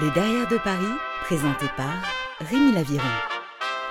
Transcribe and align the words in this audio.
Le 0.00 0.10
Derrière 0.12 0.48
de 0.48 0.56
Paris, 0.56 0.94
présenté 1.24 1.66
par 1.76 1.92
Rémi 2.40 2.72
Laviron. 2.72 3.04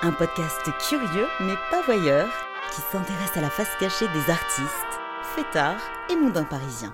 Un 0.02 0.10
podcast 0.10 0.60
curieux 0.88 1.28
mais 1.38 1.54
pas 1.70 1.82
voyeur 1.82 2.26
qui 2.74 2.80
s'intéresse 2.80 3.36
à 3.36 3.40
la 3.40 3.48
face 3.48 3.70
cachée 3.78 4.08
des 4.08 4.28
artistes, 4.28 5.00
fêtards 5.36 5.80
et 6.10 6.16
mondains 6.16 6.42
parisiens. 6.42 6.92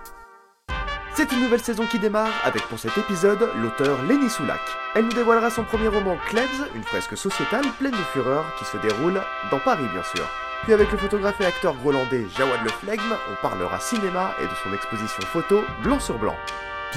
C'est 1.15 1.33
une 1.33 1.41
nouvelle 1.41 1.63
saison 1.63 1.87
qui 1.87 1.99
démarre 1.99 2.35
avec 2.45 2.61
pour 2.65 2.79
cet 2.79 2.99
épisode 2.99 3.49
l'auteur 3.63 4.03
Lenny 4.03 4.29
Soulac. 4.29 4.61
Elle 4.95 5.07
nous 5.07 5.15
dévoilera 5.15 5.49
son 5.49 5.65
premier 5.65 5.89
roman 5.89 6.19
Klebs, 6.29 6.69
une 6.75 6.85
fresque 6.85 7.17
sociétale 7.17 7.65
pleine 7.79 7.93
de 7.93 8.07
fureur 8.13 8.45
qui 8.59 8.67
se 8.67 8.77
déroule 8.77 9.23
dans 9.51 9.61
Paris 9.61 9.89
bien 9.95 10.05
sûr. 10.15 10.29
Puis 10.65 10.75
avec 10.75 10.93
le 10.93 10.99
photographe 10.99 11.41
et 11.41 11.47
acteur 11.47 11.75
grolandais 11.77 12.27
Jawad 12.37 12.61
Le 12.65 12.71
Flegme, 12.71 13.17
on 13.31 13.41
parlera 13.41 13.81
cinéma 13.81 14.35
et 14.43 14.47
de 14.47 14.55
son 14.63 14.75
exposition 14.75 15.23
photo 15.33 15.63
Blanc 15.83 16.01
sur 16.01 16.19
Blanc. 16.19 16.37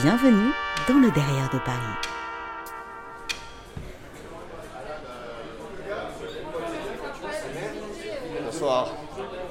Bienvenue 0.02 0.52
dans 0.88 0.96
le 0.96 1.12
Derrière 1.12 1.50
de 1.52 1.60
Paris. 1.60 1.96
Bonsoir. 8.46 8.90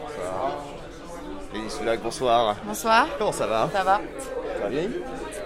Bonsoir. 0.06 1.68
Soulac, 1.68 2.00
bonsoir. 2.02 2.56
Bonsoir. 2.64 3.06
Comment 3.18 3.32
ça 3.32 3.46
va? 3.46 3.68
Ça 3.72 3.84
va 3.84 4.00
Ça 4.56 4.62
va 4.64 4.68
bien? 4.68 4.88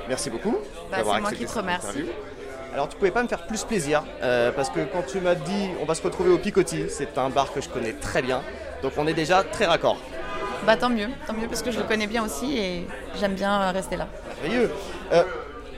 Merci 0.08 0.30
beaucoup 0.30 0.56
Bah, 0.90 0.98
d'avoir 0.98 1.16
c'est 1.16 1.20
moi 1.20 1.30
accepté 1.30 1.36
qui 1.36 1.44
te 1.44 1.48
cette 1.50 1.60
remercie. 1.62 1.86
interview. 1.88 2.12
Alors 2.74 2.88
tu 2.88 2.96
pouvais 2.96 3.10
pas 3.10 3.22
me 3.22 3.28
faire 3.28 3.46
plus 3.46 3.64
plaisir 3.64 4.02
euh, 4.22 4.50
parce 4.50 4.70
que 4.70 4.80
quand 4.92 5.02
tu 5.02 5.20
m'as 5.20 5.34
dit 5.34 5.68
on 5.80 5.84
va 5.84 5.94
se 5.94 6.02
retrouver 6.02 6.30
au 6.30 6.38
Picotti, 6.38 6.84
c'est 6.88 7.18
un 7.18 7.28
bar 7.28 7.52
que 7.52 7.60
je 7.60 7.68
connais 7.68 7.92
très 7.92 8.22
bien, 8.22 8.40
donc 8.82 8.92
on 8.96 9.06
est 9.06 9.12
déjà 9.12 9.42
très 9.44 9.66
raccord. 9.66 9.98
Bah 10.66 10.76
tant 10.76 10.88
mieux, 10.88 11.08
tant 11.26 11.34
mieux 11.34 11.48
parce 11.48 11.60
que 11.60 11.70
je 11.70 11.78
le 11.78 11.84
connais 11.84 12.06
bien 12.06 12.24
aussi 12.24 12.56
et 12.58 12.86
j'aime 13.20 13.34
bien 13.34 13.70
rester 13.72 13.96
là. 13.96 14.06
Euh, 14.44 15.22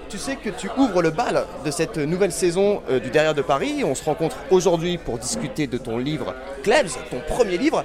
tu 0.08 0.18
sais 0.18 0.36
que 0.36 0.50
tu 0.50 0.70
ouvres 0.76 1.02
le 1.02 1.10
bal 1.10 1.44
de 1.64 1.70
cette 1.70 1.98
nouvelle 1.98 2.32
saison 2.32 2.82
euh, 2.88 2.98
du 2.98 3.10
Derrière 3.10 3.34
de 3.34 3.42
Paris. 3.42 3.82
On 3.84 3.94
se 3.94 4.04
rencontre 4.04 4.36
aujourd'hui 4.50 4.98
pour 4.98 5.18
discuter 5.18 5.66
de 5.66 5.76
ton 5.78 5.98
livre 5.98 6.34
Klebs, 6.62 6.92
ton 7.10 7.20
premier 7.20 7.58
livre. 7.58 7.84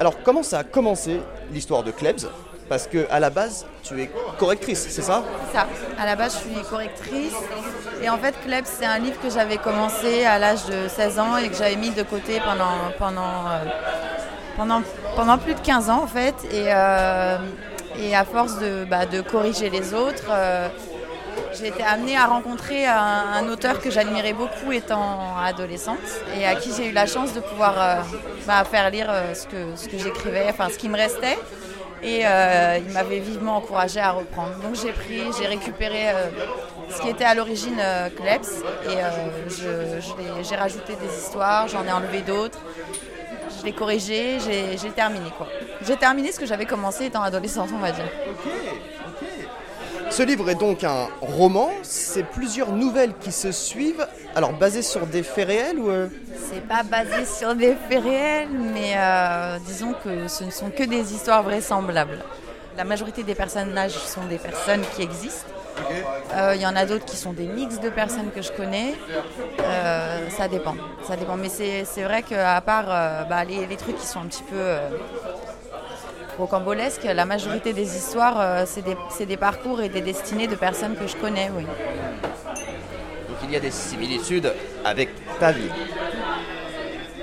Alors 0.00 0.14
comment 0.22 0.42
ça 0.42 0.60
a 0.60 0.64
commencé 0.64 1.20
l'histoire 1.52 1.82
de 1.82 1.90
Klebs? 1.90 2.26
Parce 2.68 2.86
que 2.86 3.06
à 3.10 3.20
la 3.20 3.28
base, 3.28 3.66
tu 3.82 4.00
es 4.00 4.10
correctrice, 4.38 4.86
c'est 4.88 5.02
ça? 5.02 5.22
C'est 5.48 5.58
ça. 5.58 5.66
À 5.98 6.06
la 6.06 6.16
base, 6.16 6.38
je 6.38 6.50
suis 6.50 6.68
correctrice 6.68 7.34
et 8.02 8.08
en 8.08 8.16
fait, 8.16 8.34
Klebs, 8.44 8.66
c'est 8.66 8.86
un 8.86 8.98
livre 8.98 9.20
que 9.20 9.30
j'avais 9.30 9.58
commencé 9.58 10.24
à 10.24 10.38
l'âge 10.38 10.64
de 10.66 10.88
16 10.88 11.18
ans 11.18 11.36
et 11.36 11.48
que 11.48 11.56
j'avais 11.56 11.76
mis 11.76 11.90
de 11.90 12.02
côté 12.02 12.40
pendant 12.40 12.90
pendant 12.98 13.46
euh, 13.48 14.80
pendant 15.14 15.38
plus 15.38 15.54
de 15.54 15.60
15 15.60 15.90
ans 15.90 16.02
en 16.02 16.06
fait 16.06 16.34
et 16.50 16.72
et 17.98 18.14
à 18.14 18.24
force 18.24 18.58
de 18.58 18.84
bah, 18.84 19.06
corriger 19.30 19.70
les 19.70 19.94
autres. 19.94 20.28
euh, 20.30 20.68
j'ai 21.56 21.68
été 21.68 21.82
amenée 21.82 22.16
à 22.16 22.26
rencontrer 22.26 22.84
un, 22.86 23.48
auteur 23.48 23.80
que 23.80 23.90
j'admirais 23.90 24.32
beaucoup 24.32 24.72
étant 24.72 25.36
adolescente 25.38 25.98
et 26.36 26.44
à 26.44 26.56
qui 26.56 26.70
j'ai 26.76 26.88
eu 26.88 26.92
la 26.92 27.06
chance 27.06 27.32
de 27.32 27.40
pouvoir 27.40 27.74
euh, 27.80 27.94
bah, 28.46 28.64
faire 28.64 28.90
lire 28.90 29.06
euh, 29.08 29.34
ce 29.34 29.46
que, 29.46 29.98
j'écrivais, 29.98 30.46
enfin 30.48 30.68
ce 30.68 30.78
qui 30.78 30.88
me 30.88 30.96
restait. 30.96 31.38
Et 32.02 32.20
il 32.20 32.92
m'avait 32.92 33.20
vivement 33.20 33.56
encouragée 33.56 34.00
à 34.00 34.10
reprendre. 34.10 34.54
Donc 34.62 34.74
j'ai 34.74 34.92
pris, 34.92 35.22
j'ai 35.38 35.46
récupéré 35.46 36.12
ce 36.90 37.00
qui 37.00 37.08
était 37.08 37.24
à 37.24 37.34
l'origine 37.34 37.80
Klebs 38.14 38.62
et 38.90 40.42
j'ai 40.42 40.56
rajouté 40.56 40.96
des 40.96 41.18
histoires, 41.18 41.66
j'en 41.66 41.82
ai 41.86 41.92
enlevé 41.92 42.20
d'autres. 42.20 42.58
Je 43.58 43.64
l'ai 43.64 43.72
corrigé, 43.72 44.38
j'ai 44.38 44.90
terminé 44.90 45.30
quoi. 45.38 45.48
J'ai 45.86 45.96
terminé 45.96 46.32
ce 46.32 46.40
que 46.40 46.46
j'avais 46.46 46.66
commencé 46.66 47.06
étant 47.06 47.22
adolescente, 47.22 47.70
on 47.74 47.78
va 47.78 47.92
dire. 47.92 48.04
Ce 50.10 50.22
livre 50.22 50.48
est 50.48 50.54
donc 50.54 50.84
un 50.84 51.08
roman, 51.20 51.70
c'est 51.82 52.22
plusieurs 52.22 52.70
nouvelles 52.72 53.14
qui 53.20 53.32
se 53.32 53.50
suivent, 53.50 54.06
alors 54.36 54.52
basées 54.52 54.82
sur 54.82 55.06
des 55.06 55.22
faits 55.24 55.48
réels 55.48 55.78
ou... 55.78 55.90
euh, 55.90 56.06
C'est 56.52 56.66
pas 56.68 56.84
basé 56.84 57.24
sur 57.26 57.54
des 57.56 57.74
faits 57.88 58.02
réels, 58.04 58.48
mais 58.50 58.92
euh, 58.96 59.58
disons 59.66 59.92
que 60.04 60.28
ce 60.28 60.44
ne 60.44 60.50
sont 60.50 60.70
que 60.70 60.84
des 60.84 61.14
histoires 61.14 61.42
vraisemblables. 61.42 62.18
La 62.76 62.84
majorité 62.84 63.24
des 63.24 63.34
personnages 63.34 63.92
sont 63.98 64.24
des 64.24 64.38
personnes 64.38 64.82
qui 64.94 65.02
existent. 65.02 65.48
Euh, 66.36 66.52
Il 66.54 66.60
y 66.62 66.66
en 66.66 66.76
a 66.76 66.84
d'autres 66.86 67.04
qui 67.04 67.16
sont 67.16 67.32
des 67.32 67.46
mix 67.46 67.80
de 67.80 67.88
personnes 67.88 68.30
que 68.32 68.42
je 68.42 68.52
connais. 68.52 68.94
Ça 70.28 70.46
dépend, 70.48 70.76
ça 71.06 71.16
dépend. 71.16 71.36
Mais 71.36 71.48
c'est 71.48 72.02
vrai 72.04 72.22
qu'à 72.22 72.60
part 72.60 72.86
bah, 73.28 73.44
les, 73.44 73.66
les 73.66 73.76
trucs 73.76 73.96
qui 73.96 74.06
sont 74.06 74.20
un 74.20 74.26
petit 74.26 74.44
peu 74.44 74.56
euh, 76.40 77.14
la 77.14 77.24
majorité 77.24 77.72
des 77.72 77.96
histoires, 77.96 78.40
euh, 78.40 78.64
c'est 78.66 78.82
des, 78.82 79.26
des 79.26 79.36
parcours 79.36 79.80
et 79.80 79.88
des 79.88 80.00
destinées 80.00 80.46
de 80.46 80.56
personnes 80.56 80.96
que 80.96 81.06
je 81.06 81.16
connais, 81.16 81.50
oui. 81.56 81.64
Donc 81.64 83.36
il 83.44 83.50
y 83.50 83.56
a 83.56 83.60
des 83.60 83.70
similitudes 83.70 84.52
avec 84.84 85.10
ta 85.38 85.52
vie. 85.52 85.70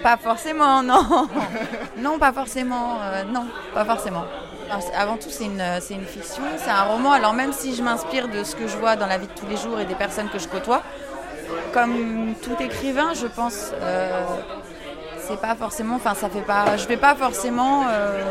Pas 0.04 0.18
forcément, 0.18 0.82
non. 0.82 1.28
non, 1.98 2.18
pas 2.20 2.32
forcément. 2.34 2.98
euh, 3.02 3.24
non, 3.24 3.46
pas 3.74 3.86
forcément. 3.86 4.26
Alors, 4.70 4.84
Avant 4.98 5.18
tout, 5.18 5.30
c'est 5.30 5.46
une, 5.46 5.64
c'est 5.82 5.94
une 5.94 6.06
fiction, 6.06 6.44
c'est 6.58 6.70
un 6.72 6.84
roman. 6.84 7.12
Alors 7.12 7.34
même 7.34 7.54
si 7.54 7.76
je 7.76 7.84
m'inspire 7.84 8.28
de 8.30 8.44
ce 8.44 8.56
que 8.56 8.68
je 8.68 8.78
vois 8.78 8.96
dans 8.96 9.08
la 9.08 9.18
vie 9.18 9.28
de 9.28 9.34
tous 9.34 9.48
les 9.48 9.58
jours 9.58 9.80
et 9.80 9.86
des 9.86 9.96
personnes 9.96 10.30
que 10.30 10.40
je 10.40 10.48
côtoie, 10.48 10.82
comme 11.74 12.34
tout 12.42 12.56
écrivain, 12.62 13.14
je 13.14 13.28
pense, 13.28 13.72
euh, 13.82 14.24
c'est 15.20 15.40
pas 15.40 15.56
forcément. 15.56 15.96
Enfin, 15.96 16.14
ça 16.16 16.30
fait 16.30 16.42
pas. 16.42 16.78
Je 16.78 16.88
vais 16.88 16.98
pas 16.98 17.16
forcément 17.16 17.84
euh, 17.90 18.24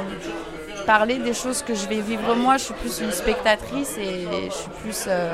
parler 0.86 1.18
des 1.18 1.34
choses 1.34 1.62
que 1.62 1.74
je 1.74 1.86
vais 1.88 2.00
vivre 2.00 2.34
moi. 2.34 2.56
Je 2.56 2.64
suis 2.64 2.74
plus 2.74 3.00
une 3.00 3.12
spectatrice 3.12 3.96
et 3.98 4.26
je 4.46 4.54
suis 4.54 4.70
plus. 4.82 5.04
euh, 5.08 5.32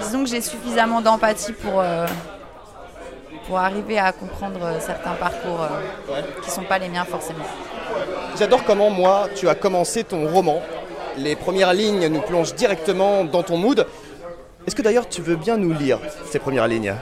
disons 0.00 0.24
que 0.24 0.30
j'ai 0.30 0.40
suffisamment 0.40 1.00
d'empathie 1.00 1.52
pour. 1.52 1.80
euh, 1.80 2.06
pour 3.46 3.58
arriver 3.58 3.98
à 3.98 4.12
comprendre 4.12 4.60
euh, 4.62 4.78
certains 4.78 5.12
parcours 5.14 5.62
euh, 5.62 6.20
qui 6.44 6.50
sont 6.50 6.64
pas 6.64 6.78
les 6.78 6.90
miens 6.90 7.06
forcément. 7.06 7.46
J'adore 8.38 8.62
comment 8.64 8.90
moi 8.90 9.26
tu 9.34 9.48
as 9.48 9.54
commencé 9.54 10.04
ton 10.04 10.28
roman. 10.28 10.60
Les 11.16 11.34
premières 11.34 11.72
lignes 11.72 12.08
nous 12.08 12.20
plongent 12.20 12.54
directement 12.54 13.24
dans 13.24 13.42
ton 13.42 13.56
mood. 13.56 13.86
Est-ce 14.66 14.76
que 14.76 14.82
d'ailleurs 14.82 15.08
tu 15.08 15.22
veux 15.22 15.36
bien 15.36 15.56
nous 15.56 15.72
lire 15.72 15.98
ces 16.30 16.38
premières 16.38 16.68
lignes? 16.68 16.94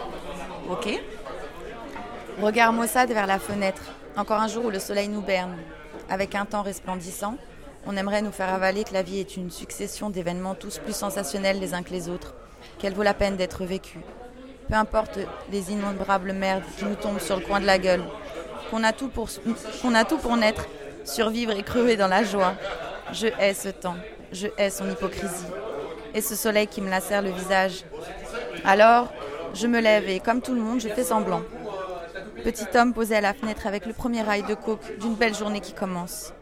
Ok. 0.70 1.00
Regard 2.40 2.72
maussade 2.72 3.10
vers 3.10 3.26
la 3.26 3.40
fenêtre. 3.40 3.82
Encore 4.16 4.40
un 4.40 4.46
jour 4.46 4.66
où 4.66 4.70
le 4.70 4.78
soleil 4.78 5.08
nous 5.08 5.22
berne. 5.22 5.56
Avec 6.08 6.36
un 6.36 6.44
temps 6.44 6.62
resplendissant, 6.62 7.36
on 7.84 7.96
aimerait 7.96 8.22
nous 8.22 8.30
faire 8.30 8.52
avaler 8.52 8.84
que 8.84 8.94
la 8.94 9.02
vie 9.02 9.18
est 9.18 9.36
une 9.36 9.50
succession 9.50 10.08
d'événements 10.08 10.54
tous 10.54 10.78
plus 10.78 10.94
sensationnels 10.94 11.58
les 11.58 11.74
uns 11.74 11.82
que 11.82 11.90
les 11.90 12.08
autres, 12.08 12.34
qu'elle 12.78 12.94
vaut 12.94 13.02
la 13.02 13.14
peine 13.14 13.36
d'être 13.36 13.64
vécue. 13.64 14.00
Peu 14.68 14.74
importe 14.74 15.18
les 15.50 15.72
innombrables 15.72 16.32
merdes 16.32 16.62
qui 16.78 16.84
nous 16.84 16.94
tombent 16.94 17.20
sur 17.20 17.36
le 17.36 17.42
coin 17.42 17.60
de 17.60 17.66
la 17.66 17.78
gueule, 17.78 18.04
qu'on 18.70 18.84
a 18.84 18.92
tout 18.92 19.08
pour, 19.08 20.36
naître, 20.36 20.66
survivre 21.04 21.52
et 21.52 21.62
crever 21.62 21.96
dans 21.96 22.08
la 22.08 22.22
joie. 22.22 22.54
Je 23.12 23.28
hais 23.38 23.54
ce 23.54 23.68
temps, 23.68 23.96
je 24.32 24.48
hais 24.58 24.70
son 24.70 24.90
hypocrisie, 24.90 25.46
et 26.14 26.20
ce 26.20 26.34
soleil 26.34 26.66
qui 26.66 26.80
me 26.80 26.90
lacère 26.90 27.22
le 27.22 27.30
visage. 27.30 27.84
Alors, 28.64 29.12
je 29.54 29.66
me 29.66 29.80
lève 29.80 30.08
et, 30.08 30.20
comme 30.20 30.40
tout 30.40 30.54
le 30.54 30.60
monde, 30.60 30.80
je 30.80 30.88
fais 30.88 31.04
semblant. 31.04 31.42
Petit 32.44 32.66
homme 32.74 32.92
posé 32.92 33.16
à 33.16 33.20
la 33.20 33.34
fenêtre 33.34 33.66
avec 33.66 33.86
le 33.86 33.92
premier 33.92 34.22
rail 34.22 34.42
de 34.42 34.54
coke 34.54 34.98
d'une 35.00 35.14
belle 35.14 35.34
journée 35.34 35.60
qui 35.60 35.72
commence. 35.72 36.32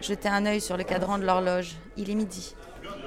Jeter 0.00 0.28
un 0.28 0.46
œil 0.46 0.60
sur 0.60 0.76
le 0.76 0.84
cadran 0.84 1.18
de 1.18 1.24
l'horloge, 1.24 1.76
il 1.96 2.10
est 2.10 2.14
midi. 2.14 2.54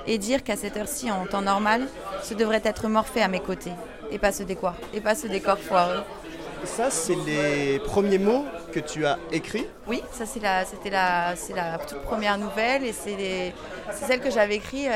Et 0.07 0.17
dire 0.17 0.43
qu'à 0.43 0.55
cette 0.55 0.77
heure-ci, 0.77 1.11
en 1.11 1.25
temps 1.25 1.41
normal, 1.41 1.87
ce 2.21 2.33
devrait 2.33 2.61
être 2.63 2.87
Morphée 2.87 3.21
à 3.21 3.27
mes 3.27 3.39
côtés. 3.39 3.73
Et 4.11 4.19
pas 4.19 4.31
ce 4.31 4.43
décor, 4.43 4.75
et 4.93 5.01
pas 5.01 5.15
ce 5.15 5.27
décor 5.27 5.57
foireux. 5.57 6.03
Ça, 6.65 6.89
c'est 6.89 7.15
les 7.25 7.79
premiers 7.79 8.19
mots 8.19 8.45
que 8.71 8.79
tu 8.79 9.05
as 9.05 9.19
écrits. 9.31 9.67
Oui, 9.87 10.01
ça 10.11 10.25
c'est 10.25 10.39
la, 10.39 10.65
c'était 10.65 10.89
la, 10.89 11.35
toute 11.87 12.01
première 12.03 12.37
nouvelle 12.37 12.85
et 12.85 12.93
c'est, 12.93 13.53
celle 13.91 14.21
que 14.21 14.31
j'avais 14.31 14.55
écrite 14.55 14.87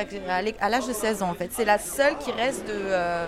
à 0.59 0.69
l'âge 0.69 0.87
de 0.87 0.93
16 0.93 1.23
ans 1.23 1.29
en 1.29 1.33
fait. 1.33 1.49
C'est 1.51 1.65
la 1.65 1.77
seule 1.77 2.17
qui 2.19 2.31
reste 2.31 2.65
de, 2.67 2.73
euh, 2.73 3.27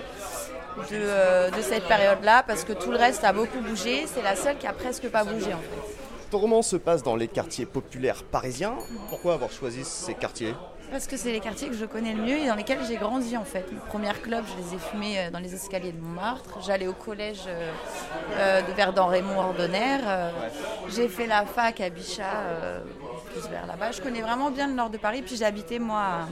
de, 0.92 0.96
euh, 0.96 1.50
de 1.52 1.62
cette 1.62 1.86
période-là 1.88 2.44
parce 2.48 2.64
que 2.64 2.74
tout 2.74 2.92
le 2.92 2.98
reste 2.98 3.24
a 3.24 3.34
beaucoup 3.34 3.60
bougé. 3.60 4.06
C'est 4.08 4.22
la 4.22 4.36
seule 4.36 4.58
qui 4.58 4.68
a 4.68 4.74
presque 4.74 5.08
pas 5.10 5.24
bougé 5.24 5.54
en 5.54 5.58
fait. 5.60 5.96
Ton 6.32 6.40
roman 6.40 6.62
se 6.62 6.76
passe 6.76 7.02
dans 7.02 7.16
les 7.16 7.28
quartiers 7.28 7.66
populaires 7.66 8.24
parisiens. 8.24 8.76
Pourquoi 9.10 9.34
avoir 9.34 9.52
choisi 9.52 9.84
ces 9.84 10.14
quartiers? 10.14 10.54
Parce 10.92 11.06
que 11.06 11.18
c'est 11.18 11.32
les 11.32 11.40
quartiers 11.40 11.68
que 11.70 11.76
je 11.76 11.86
connais 11.86 12.14
le 12.14 12.24
mieux 12.24 12.38
et 12.38 12.48
dans 12.48 12.56
lesquels 12.56 12.80
j'ai 12.88 12.96
grandi 12.98 13.38
en 13.38 13.44
fait. 13.44 13.72
Mes 13.72 13.80
premières 13.80 14.22
clubs, 14.24 14.44
je 14.48 14.64
les 14.64 14.76
ai 14.76 14.80
fumés 14.80 15.20
euh, 15.20 15.30
dans 15.32 15.38
les 15.38 15.54
escaliers 15.54 15.92
de 15.92 16.00
Montmartre. 16.02 16.60
J'allais 16.66 16.88
au 16.88 16.94
collège 16.94 17.44
euh, 17.48 18.62
de 18.64 18.72
Verdun 18.74 19.06
Raymond 19.06 19.40
Ordonnaire. 19.40 20.02
Euh, 20.08 20.32
J'ai 20.90 21.08
fait 21.08 21.28
la 21.28 21.46
fac 21.46 21.80
à 21.82 21.90
Bichat, 21.92 22.24
euh, 22.24 22.80
plus 23.32 23.48
vers 23.50 23.68
là-bas. 23.68 23.92
Je 23.92 24.02
connais 24.02 24.22
vraiment 24.22 24.50
bien 24.50 24.66
le 24.68 24.74
nord 24.74 24.90
de 24.90 24.98
Paris. 24.98 25.22
Puis 25.22 25.36
j'habitais 25.36 25.78
moi 25.78 26.28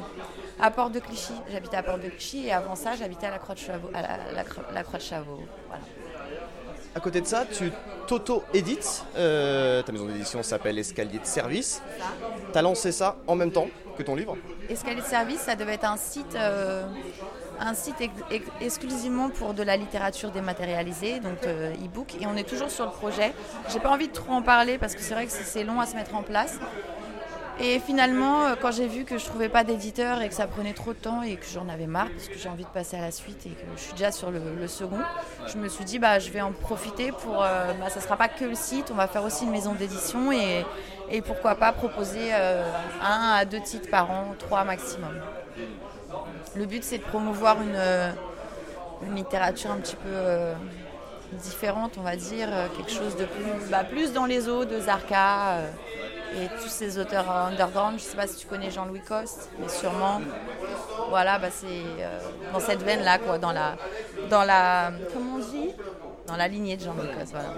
à, 0.59 0.71
Porte 0.71 0.91
de 0.93 0.99
Clichy. 0.99 1.33
J'habitais 1.51 1.77
à 1.77 1.83
Porte 1.83 2.01
de 2.01 2.09
Clichy 2.09 2.47
et 2.47 2.51
avant 2.51 2.75
ça, 2.75 2.95
j'habitais 2.95 3.27
à 3.27 3.31
la 3.31 3.39
Croix 3.39 3.55
de 3.55 3.59
Chavaux. 3.59 3.89
À 3.93 4.01
la, 4.01 4.17
la 4.35 4.43
Cro- 4.43 4.61
la 4.73 4.83
Croix 4.83 4.99
de 4.99 5.03
Chavaux. 5.03 5.41
Voilà. 5.67 5.83
À 6.95 6.99
côté 6.99 7.21
de 7.21 7.27
ça, 7.27 7.45
tu 7.45 7.71
t'auto-édites. 8.07 9.05
Euh, 9.17 9.83
ta 9.83 9.91
maison 9.91 10.05
d'édition 10.05 10.41
s'appelle 10.41 10.79
Escalier 10.79 11.19
de 11.19 11.25
Service. 11.25 11.81
Tu 12.51 12.57
as 12.57 12.61
lancé 12.61 12.91
ça 12.91 13.17
en 13.27 13.35
même 13.35 13.51
temps 13.51 13.67
que 13.97 14.03
ton 14.03 14.15
livre? 14.15 14.35
Escalier 14.69 15.01
de 15.01 15.05
service, 15.05 15.41
ça 15.41 15.55
devait 15.55 15.75
être 15.75 15.85
un 15.85 15.97
site, 15.97 16.35
euh, 16.35 16.83
un 17.59 17.73
site 17.73 17.95
exclusivement 18.61 19.29
pour 19.29 19.53
de 19.53 19.63
la 19.63 19.77
littérature 19.77 20.31
dématérialisée, 20.31 21.19
donc 21.19 21.45
euh, 21.45 21.71
e-book, 21.75 22.15
et 22.19 22.25
on 22.25 22.35
est 22.35 22.43
toujours 22.47 22.69
sur 22.71 22.85
le 22.85 22.91
projet. 22.91 23.33
J'ai 23.69 23.79
pas 23.79 23.89
envie 23.89 24.07
de 24.07 24.13
trop 24.13 24.33
en 24.33 24.41
parler 24.41 24.77
parce 24.77 24.95
que 24.95 25.01
c'est 25.01 25.13
vrai 25.13 25.25
que 25.25 25.31
c'est 25.31 25.63
long 25.63 25.79
à 25.79 25.85
se 25.85 25.95
mettre 25.95 26.15
en 26.15 26.23
place. 26.23 26.57
Et 27.59 27.79
finalement, 27.79 28.45
euh, 28.45 28.55
quand 28.61 28.71
j'ai 28.71 28.87
vu 28.87 29.03
que 29.03 29.17
je 29.17 29.25
trouvais 29.25 29.49
pas 29.49 29.63
d'éditeur 29.63 30.21
et 30.21 30.29
que 30.29 30.35
ça 30.35 30.45
prenait 30.45 30.73
trop 30.73 30.93
de 30.93 30.99
temps 30.99 31.23
et 31.23 31.35
que 31.37 31.45
j'en 31.51 31.67
avais 31.69 31.87
marre 31.87 32.09
parce 32.09 32.27
que 32.27 32.37
j'ai 32.37 32.49
envie 32.49 32.65
de 32.65 32.69
passer 32.69 32.97
à 32.97 33.01
la 33.01 33.11
suite 33.11 33.45
et 33.47 33.49
que 33.49 33.65
je 33.75 33.81
suis 33.81 33.93
déjà 33.93 34.11
sur 34.11 34.29
le, 34.29 34.67
second, 34.67 34.99
je 35.47 35.57
me 35.57 35.67
suis 35.67 35.83
dit 35.83 35.97
bah 35.97 36.19
je 36.19 36.29
vais 36.29 36.41
en 36.41 36.51
profiter 36.51 37.11
pour. 37.11 37.43
Euh, 37.43 37.73
bah, 37.79 37.89
ça 37.89 37.99
sera 37.99 38.15
pas 38.15 38.27
que 38.27 38.45
le 38.45 38.55
site, 38.55 38.89
on 38.91 38.95
va 38.95 39.07
faire 39.07 39.23
aussi 39.23 39.45
une 39.45 39.51
maison 39.51 39.73
d'édition 39.73 40.31
et, 40.31 40.65
et, 41.09 41.21
pourquoi 41.21 41.55
pas 41.55 41.71
proposer 41.71 42.31
un 42.33 43.33
à 43.39 43.45
deux 43.45 43.61
titres 43.61 43.89
par 43.89 44.11
an, 44.11 44.35
trois 44.37 44.63
maximum. 44.63 45.19
Le 46.55 46.65
but, 46.65 46.83
c'est 46.83 46.97
de 46.97 47.03
promouvoir 47.03 47.61
une, 47.61 47.75
euh, 47.75 48.11
littérature 49.13 49.71
un 49.71 49.77
petit 49.77 49.95
peu 49.95 50.09
euh, 50.09 50.53
différente, 51.33 51.93
on 51.97 52.01
va 52.01 52.15
dire, 52.15 52.47
euh, 52.51 52.67
quelque 52.75 52.91
chose 52.91 53.15
de 53.15 53.27
bah, 53.69 53.83
plus 53.83 54.13
dans 54.13 54.25
les 54.25 54.49
eaux 54.49 54.65
de 54.65 54.79
Zarka 54.79 55.59
et 56.35 56.47
tous 56.61 56.69
ces 56.69 56.99
auteurs 56.99 57.29
underground. 57.29 57.99
Je 57.99 58.05
ne 58.05 58.09
sais 58.09 58.17
pas 58.17 58.27
si 58.27 58.35
tu 58.37 58.47
connais 58.47 58.71
Jean-Louis 58.71 59.01
Coste, 59.01 59.49
mais 59.59 59.69
sûrement. 59.69 60.21
Voilà, 61.09 61.39
bah, 61.39 61.47
c'est 61.51 61.83
dans 62.53 62.59
cette 62.59 62.81
veine-là, 62.83 63.19
quoi, 63.19 63.37
dans 63.37 63.51
la, 63.51 63.75
dans 64.29 64.43
la, 64.43 64.91
comment 65.13 65.35
on 65.35 65.39
dit? 65.39 65.71
Dans 66.27 66.35
la 66.35 66.47
lignée 66.49 66.75
de 66.75 66.83
Jean-Louis 66.83 67.07
Coste, 67.17 67.31
voilà. 67.31 67.53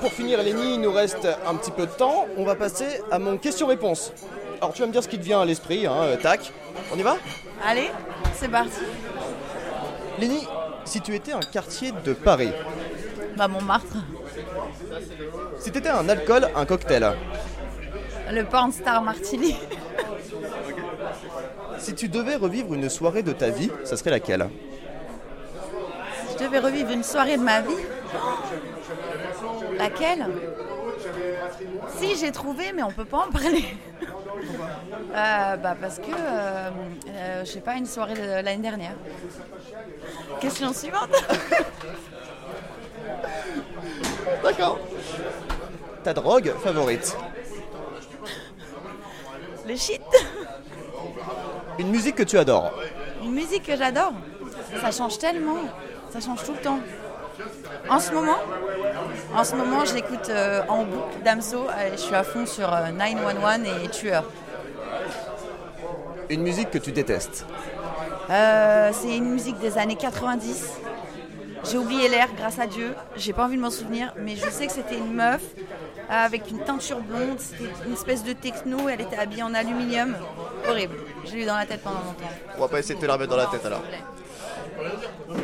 Pour 0.00 0.12
finir, 0.12 0.42
Lénie, 0.42 0.74
il 0.74 0.80
nous 0.80 0.92
reste 0.92 1.26
un 1.46 1.54
petit 1.54 1.70
peu 1.70 1.86
de 1.86 1.92
temps. 1.92 2.26
On 2.36 2.44
va 2.44 2.54
passer 2.54 3.00
à 3.10 3.18
mon 3.18 3.38
question-réponse. 3.38 4.12
Alors 4.60 4.74
tu 4.74 4.82
vas 4.82 4.88
me 4.88 4.92
dire 4.92 5.02
ce 5.02 5.08
qui 5.08 5.18
te 5.18 5.24
vient 5.24 5.40
à 5.40 5.44
l'esprit, 5.44 5.86
hein, 5.86 6.16
tac. 6.20 6.52
On 6.92 6.98
y 6.98 7.02
va? 7.02 7.16
Allez, 7.66 7.90
c'est 8.34 8.48
parti. 8.48 8.80
Lénie, 10.18 10.46
si 10.84 11.00
tu 11.00 11.14
étais 11.14 11.32
un 11.32 11.40
quartier 11.40 11.92
de 12.04 12.12
Paris 12.12 12.52
Bah 13.36 13.48
Montmartre. 13.48 13.96
Si 15.58 15.70
tu 15.70 15.78
étais 15.78 15.88
un 15.88 16.08
alcool, 16.08 16.48
un 16.54 16.66
cocktail 16.66 17.14
Le 18.30 18.44
Porn 18.44 18.72
Star 18.72 19.02
Martini. 19.02 19.56
si 21.78 21.94
tu 21.94 22.08
devais 22.08 22.36
revivre 22.36 22.74
une 22.74 22.88
soirée 22.88 23.22
de 23.22 23.32
ta 23.32 23.48
vie, 23.48 23.70
ça 23.84 23.96
serait 23.96 24.10
laquelle? 24.10 24.48
Si 26.26 26.38
je 26.38 26.44
devais 26.44 26.58
revivre 26.58 26.90
une 26.90 27.02
soirée 27.02 27.36
de 27.36 27.42
ma 27.42 27.60
vie? 27.60 27.74
Laquelle? 29.78 30.26
Si, 31.96 32.16
j'ai 32.16 32.32
trouvé, 32.32 32.72
mais 32.74 32.82
on 32.82 32.90
peut 32.90 33.04
pas 33.04 33.26
en 33.26 33.30
parler. 33.30 33.64
Euh, 35.14 35.56
bah 35.56 35.74
Parce 35.80 35.98
que, 35.98 36.10
euh, 36.10 36.70
euh, 37.08 37.44
je 37.44 37.50
sais 37.50 37.60
pas, 37.60 37.74
une 37.74 37.86
soirée 37.86 38.14
de 38.14 38.44
l'année 38.44 38.62
dernière. 38.62 38.94
Question 40.40 40.72
suivante. 40.72 41.10
D'accord. 44.42 44.78
Ta 46.04 46.14
drogue 46.14 46.52
favorite? 46.62 47.16
Le 49.68 49.76
shit. 49.76 50.00
Une 51.78 51.90
musique 51.90 52.14
que 52.14 52.22
tu 52.22 52.38
adores 52.38 52.72
Une 53.22 53.32
musique 53.32 53.64
que 53.64 53.76
j'adore 53.76 54.14
Ça 54.80 54.90
change 54.90 55.18
tellement. 55.18 55.58
Ça 56.10 56.20
change 56.20 56.42
tout 56.42 56.52
le 56.52 56.58
temps. 56.58 56.78
En 57.90 58.00
ce 58.00 58.12
moment, 58.12 58.38
en 59.34 59.44
ce 59.44 59.54
moment, 59.54 59.84
je 59.84 59.94
l'écoute 59.94 60.30
en 60.68 60.84
boucle 60.84 61.22
d'Amso. 61.22 61.66
Je 61.92 61.98
suis 61.98 62.14
à 62.14 62.24
fond 62.24 62.46
sur 62.46 62.70
911 62.70 63.84
et 63.84 63.88
Tueur. 63.88 64.24
Une 66.30 66.42
musique 66.42 66.70
que 66.70 66.78
tu 66.78 66.92
détestes 66.92 67.44
euh, 68.30 68.90
C'est 68.94 69.16
une 69.16 69.30
musique 69.30 69.58
des 69.58 69.76
années 69.76 69.96
90. 69.96 70.78
J'ai 71.70 71.78
oublié 71.78 72.08
l'air, 72.08 72.28
grâce 72.36 72.58
à 72.58 72.66
Dieu. 72.66 72.94
J'ai 73.16 73.32
pas 73.32 73.44
envie 73.44 73.56
de 73.56 73.60
m'en 73.62 73.70
souvenir, 73.70 74.12
mais 74.18 74.36
je 74.36 74.48
sais 74.48 74.66
que 74.66 74.72
c'était 74.72 74.96
une 74.96 75.12
meuf 75.14 75.42
avec 76.08 76.50
une 76.50 76.60
teinture 76.60 77.00
blonde. 77.00 77.38
C'était 77.38 77.70
une 77.86 77.92
espèce 77.92 78.24
de 78.24 78.32
techno. 78.32 78.88
Elle 78.88 79.02
était 79.02 79.18
habillée 79.18 79.42
en 79.42 79.54
aluminium. 79.54 80.16
Horrible. 80.68 80.96
J'ai 81.26 81.42
eu 81.42 81.46
dans 81.46 81.56
la 81.56 81.66
tête 81.66 81.82
pendant 81.82 81.96
longtemps. 81.98 82.30
On 82.56 82.60
va 82.62 82.68
pas 82.68 82.78
essayer 82.78 82.94
de 82.94 83.00
te 83.00 83.06
la 83.06 83.14
remettre 83.14 83.30
dans 83.30 83.36
la 83.36 83.46
tête 83.46 83.64
alors. 83.66 83.82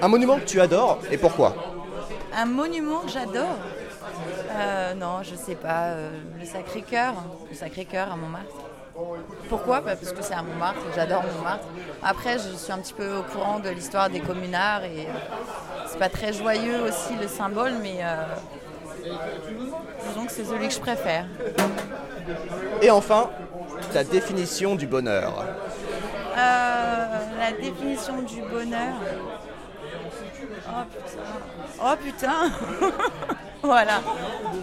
Un 0.00 0.08
monument 0.08 0.38
que 0.38 0.44
tu 0.44 0.60
adores 0.60 1.00
et 1.10 1.18
pourquoi? 1.18 1.54
Un 2.34 2.46
monument 2.46 3.00
que 3.00 3.10
j'adore? 3.10 3.56
Euh, 4.52 4.94
Non, 4.94 5.22
je 5.22 5.34
sais 5.34 5.56
pas. 5.56 5.88
Euh, 5.88 6.10
le 6.38 6.46
Sacré-Cœur. 6.46 7.14
Le 7.50 7.56
Sacré-Cœur 7.56 8.12
à 8.12 8.16
Montmartre. 8.16 8.54
Pourquoi? 9.48 9.80
Bah, 9.80 9.96
Parce 9.96 10.12
que 10.12 10.22
c'est 10.22 10.34
à 10.34 10.42
Montmartre, 10.42 10.80
j'adore 10.94 11.24
Montmartre. 11.24 11.66
Après, 12.02 12.38
je 12.38 12.56
suis 12.56 12.72
un 12.72 12.78
petit 12.78 12.92
peu 12.92 13.16
au 13.16 13.22
courant 13.22 13.58
de 13.58 13.68
l'histoire 13.68 14.08
des 14.08 14.20
communards 14.20 14.84
et 14.84 15.00
euh, 15.00 15.12
c'est 15.94 16.00
pas 16.00 16.08
très 16.08 16.32
joyeux 16.32 16.82
aussi 16.82 17.14
le 17.20 17.28
symbole, 17.28 17.74
mais 17.80 17.98
euh, 18.02 18.24
disons 20.08 20.26
que 20.26 20.32
c'est 20.32 20.44
celui 20.44 20.66
que 20.66 20.74
je 20.74 20.80
préfère. 20.80 21.26
Et 22.82 22.90
enfin, 22.90 23.30
ta 23.92 24.02
définition 24.02 24.74
du 24.74 24.88
bonheur 24.88 25.44
euh, 26.36 27.04
La 27.38 27.52
définition 27.52 28.22
du 28.22 28.40
bonheur. 28.40 28.94
Oh 30.66 30.82
putain 30.90 31.20
Oh 31.80 31.94
putain 32.02 32.50
Voilà. 33.62 34.00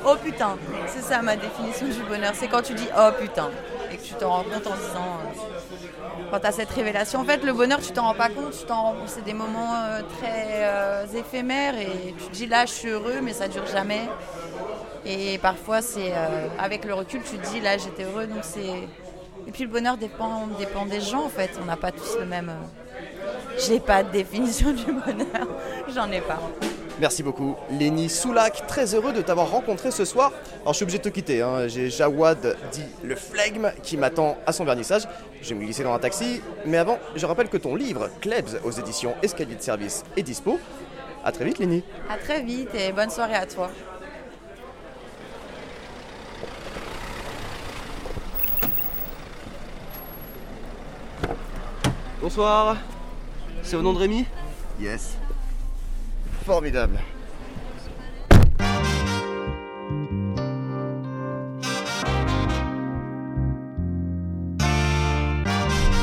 Oh 0.05 0.15
putain 0.21 0.57
C'est 0.87 1.01
ça 1.01 1.21
ma 1.21 1.37
définition 1.37 1.87
du 1.87 2.03
bonheur. 2.09 2.33
C'est 2.35 2.49
quand 2.49 2.61
tu 2.61 2.73
dis 2.73 2.89
oh 2.97 3.09
putain 3.17 3.49
tu 4.03 4.13
t'en 4.15 4.30
rends 4.30 4.44
compte 4.44 4.68
en 4.68 4.75
disant. 4.75 5.18
Euh, 5.19 6.39
quand 6.39 6.51
cette 6.51 6.71
révélation. 6.71 7.19
En 7.19 7.25
fait, 7.25 7.44
le 7.44 7.53
bonheur, 7.53 7.80
tu 7.81 7.92
t'en 7.92 8.03
rends 8.03 8.15
pas 8.15 8.30
compte. 8.30 8.51
Tu 8.51 8.65
t'en 8.65 8.95
c'est 9.06 9.24
des 9.24 9.33
moments 9.33 9.75
euh, 9.75 10.01
très 10.18 10.63
euh, 10.63 11.06
éphémères 11.15 11.77
et 11.77 12.13
tu 12.18 12.25
te 12.25 12.31
dis 12.31 12.48
là, 12.48 12.65
je 12.65 12.71
suis 12.71 12.89
heureux, 12.89 13.19
mais 13.21 13.33
ça 13.33 13.48
dure 13.48 13.65
jamais. 13.68 14.01
Et 15.06 15.38
parfois, 15.39 15.81
c'est 15.81 16.13
avec 16.59 16.86
le 16.86 16.94
recul, 16.94 17.21
tu 17.24 17.38
te 17.38 17.48
dis 17.48 17.59
là, 17.59 17.77
j'étais 17.77 18.03
heureux, 18.03 18.27
donc 18.27 18.44
c'est. 18.44 18.88
Et 19.48 19.51
puis 19.51 19.63
le 19.63 19.69
bonheur 19.69 19.98
dépend, 19.98 20.48
dépend 20.59 20.86
des 20.86 21.01
gens 21.01 21.25
en 21.25 21.30
fait. 21.30 21.51
On 21.62 21.65
n'a 21.65 21.75
pas 21.75 21.92
tous 21.92 22.18
le 22.19 22.25
même. 22.25 22.51
J'ai 23.57 23.80
pas 23.80 24.03
de 24.03 24.12
définition 24.12 24.71
du 24.71 24.86
bonheur. 24.86 25.48
J'en 25.94 26.12
ai 26.12 26.21
pas. 26.21 26.39
Merci 27.01 27.24
beaucoup. 27.24 27.56
Lénie 27.71 28.09
Soulac, 28.09 28.68
très 28.68 28.94
heureux 28.94 29.12
de 29.12 29.24
t'avoir 29.24 29.50
rencontré 29.50 29.89
ce 29.89 30.06
soir. 30.06 30.31
Alors 30.62 30.74
je 30.74 30.77
suis 30.77 30.83
obligé 30.83 31.00
de 31.00 31.03
te 31.03 31.09
quitter, 31.09 31.42
hein. 31.42 31.68
j'ai 31.68 31.89
Jawad 31.89 32.56
dit 32.71 32.86
le 33.03 33.15
flegme 33.15 33.71
qui 33.81 33.98
m'attend 33.98 34.38
à 34.46 34.51
son 34.51 34.65
vernissage. 34.65 35.08
Je 35.41 35.50
vais 35.50 35.55
me 35.55 35.65
glisser 35.65 35.81
dans 35.81 35.96
un 35.96 35.98
taxi, 35.98 36.43
mais 36.63 36.77
avant, 36.77 37.00
je 37.15 37.25
rappelle 37.25 37.50
que 37.50 37.58
ton 37.58 37.74
livre, 37.74 38.08
Klebs 38.22 38.62
aux 38.63 38.70
éditions 38.70 39.15
Escalier 39.24 39.55
de 39.55 39.62
Service, 39.63 40.03
est 40.15 40.22
dispo. 40.22 40.60
A 41.25 41.31
très 41.31 41.43
vite 41.43 41.58
Lénie. 41.58 41.84
A 42.08 42.17
très 42.20 42.43
vite 42.43 42.70
et 42.75 42.91
bonne 42.91 43.10
soirée 43.10 43.34
à 43.34 43.48
toi. 43.48 43.72
Bonsoir. 52.22 52.77
C'est 53.63 53.75
au 53.75 53.81
nom 53.81 53.93
de 53.93 53.98
Rémi? 53.98 54.27
Yes. 54.79 55.17
Formidable. 56.45 57.00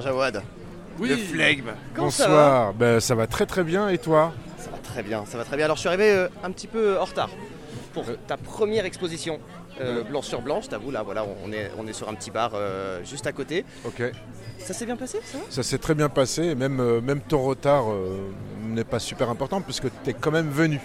Jawad. 0.00 0.42
Oui. 0.98 1.10
Le 1.10 1.16
flegme. 1.16 1.70
Bonsoir. 1.96 2.28
Ça 2.28 2.28
va, 2.28 2.72
ben, 2.76 3.00
ça 3.00 3.14
va 3.14 3.26
très 3.26 3.46
très 3.46 3.62
bien 3.62 3.88
et 3.88 3.98
toi 3.98 4.32
Ça 4.58 4.70
va 4.70 4.78
très 4.78 5.02
bien, 5.02 5.24
ça 5.26 5.38
va 5.38 5.44
très 5.44 5.56
bien. 5.56 5.66
Alors 5.66 5.76
je 5.76 5.80
suis 5.80 5.88
arrivé 5.88 6.10
euh, 6.10 6.28
un 6.42 6.50
petit 6.50 6.66
peu 6.66 6.98
en 6.98 7.04
retard 7.04 7.30
pour 7.94 8.04
euh. 8.08 8.16
ta 8.26 8.36
première 8.36 8.84
exposition. 8.84 9.38
Euh, 9.80 10.02
blanc 10.02 10.22
sur 10.22 10.42
blanc, 10.42 10.60
je 10.60 10.68
t'avoue, 10.68 10.90
là 10.90 11.04
voilà, 11.04 11.24
on 11.44 11.52
est, 11.52 11.70
on 11.78 11.86
est 11.86 11.92
sur 11.92 12.08
un 12.08 12.14
petit 12.14 12.32
bar 12.32 12.50
juste 13.04 13.28
à 13.28 13.32
côté. 13.32 13.64
Ok. 13.84 14.02
Ça 14.58 14.74
s'est 14.74 14.86
bien 14.86 14.96
passé 14.96 15.20
ça? 15.22 15.38
Ça 15.50 15.62
s'est 15.62 15.78
très 15.78 15.94
bien 15.94 16.08
passé, 16.08 16.56
même, 16.56 16.98
même 16.98 17.20
ton 17.20 17.44
retard 17.44 17.84
n'est 18.60 18.82
pas 18.82 18.98
super 18.98 19.30
important 19.30 19.60
puisque 19.60 19.86
tu 20.02 20.10
es 20.10 20.14
quand 20.14 20.32
même 20.32 20.50
venu. 20.50 20.80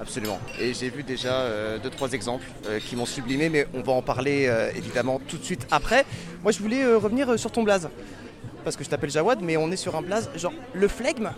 Absolument. 0.00 0.38
Et 0.58 0.72
j'ai 0.72 0.88
vu 0.88 1.02
déjà 1.02 1.44
deux, 1.82 1.90
trois 1.90 2.12
exemples 2.12 2.46
qui 2.88 2.96
m'ont 2.96 3.04
sublimé, 3.04 3.50
mais 3.50 3.66
on 3.74 3.82
va 3.82 3.92
en 3.92 4.00
parler 4.00 4.50
évidemment 4.74 5.20
tout 5.28 5.36
de 5.36 5.44
suite 5.44 5.66
après. 5.70 6.06
Moi 6.42 6.50
je 6.50 6.60
voulais 6.60 6.94
revenir 6.94 7.38
sur 7.38 7.52
ton 7.52 7.62
blaze. 7.62 7.90
Parce 8.62 8.76
que 8.76 8.84
je 8.84 8.88
t'appelle 8.88 9.10
Jawad, 9.10 9.40
mais 9.42 9.56
on 9.56 9.70
est 9.70 9.76
sur 9.76 9.96
un 9.96 10.02
blaze 10.02 10.30
genre 10.36 10.52
le 10.74 10.88
flegme. 10.88 11.30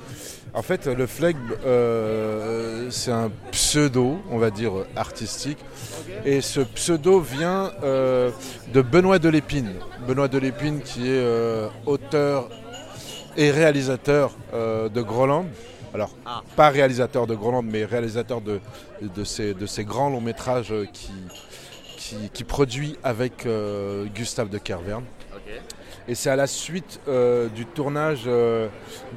En 0.55 0.63
fait, 0.63 0.87
le 0.87 1.07
flegme, 1.07 1.39
euh, 1.65 2.91
c'est 2.91 3.11
un 3.11 3.31
pseudo, 3.51 4.21
on 4.31 4.39
va 4.39 4.51
dire, 4.51 4.73
artistique. 4.97 5.59
Et 6.25 6.41
ce 6.41 6.61
pseudo 6.61 7.21
vient 7.21 7.73
euh, 7.83 8.31
de 8.73 8.83
Benoît 8.83 9.19
Delépine. 9.19 9.73
Benoît 10.07 10.29
Delépine 10.29 10.81
qui 10.83 11.09
est 11.09 11.23
euh, 11.23 11.69
auteur 11.87 12.49
et 13.37 13.51
réalisateur 13.51 14.37
de 14.53 15.01
Groland. 15.01 15.47
Alors, 15.95 16.11
Ah. 16.27 16.43
pas 16.57 16.69
réalisateur 16.69 17.27
de 17.27 17.35
Groland, 17.35 17.63
mais 17.63 17.85
réalisateur 17.85 18.41
de, 18.43 18.61
de, 19.01 19.25
ces, 19.25 19.55
de 19.55 19.67
ces 19.67 19.85
grands 19.85 20.11
longs 20.11 20.21
métrages 20.21 20.75
qui, 20.93 21.13
qui, 21.97 22.17
qui 22.33 22.45
produit 22.45 22.99
avec 23.05 23.47
Gustave 24.15 24.51
de 24.51 24.59
Kerverne. 24.59 25.05
Et 26.09 26.15
c'est 26.15 26.31
à 26.31 26.37
la 26.37 26.47
suite 26.47 27.01
euh, 27.09 27.49
du 27.49 27.65
tournage 27.67 28.23
euh, 28.27 28.69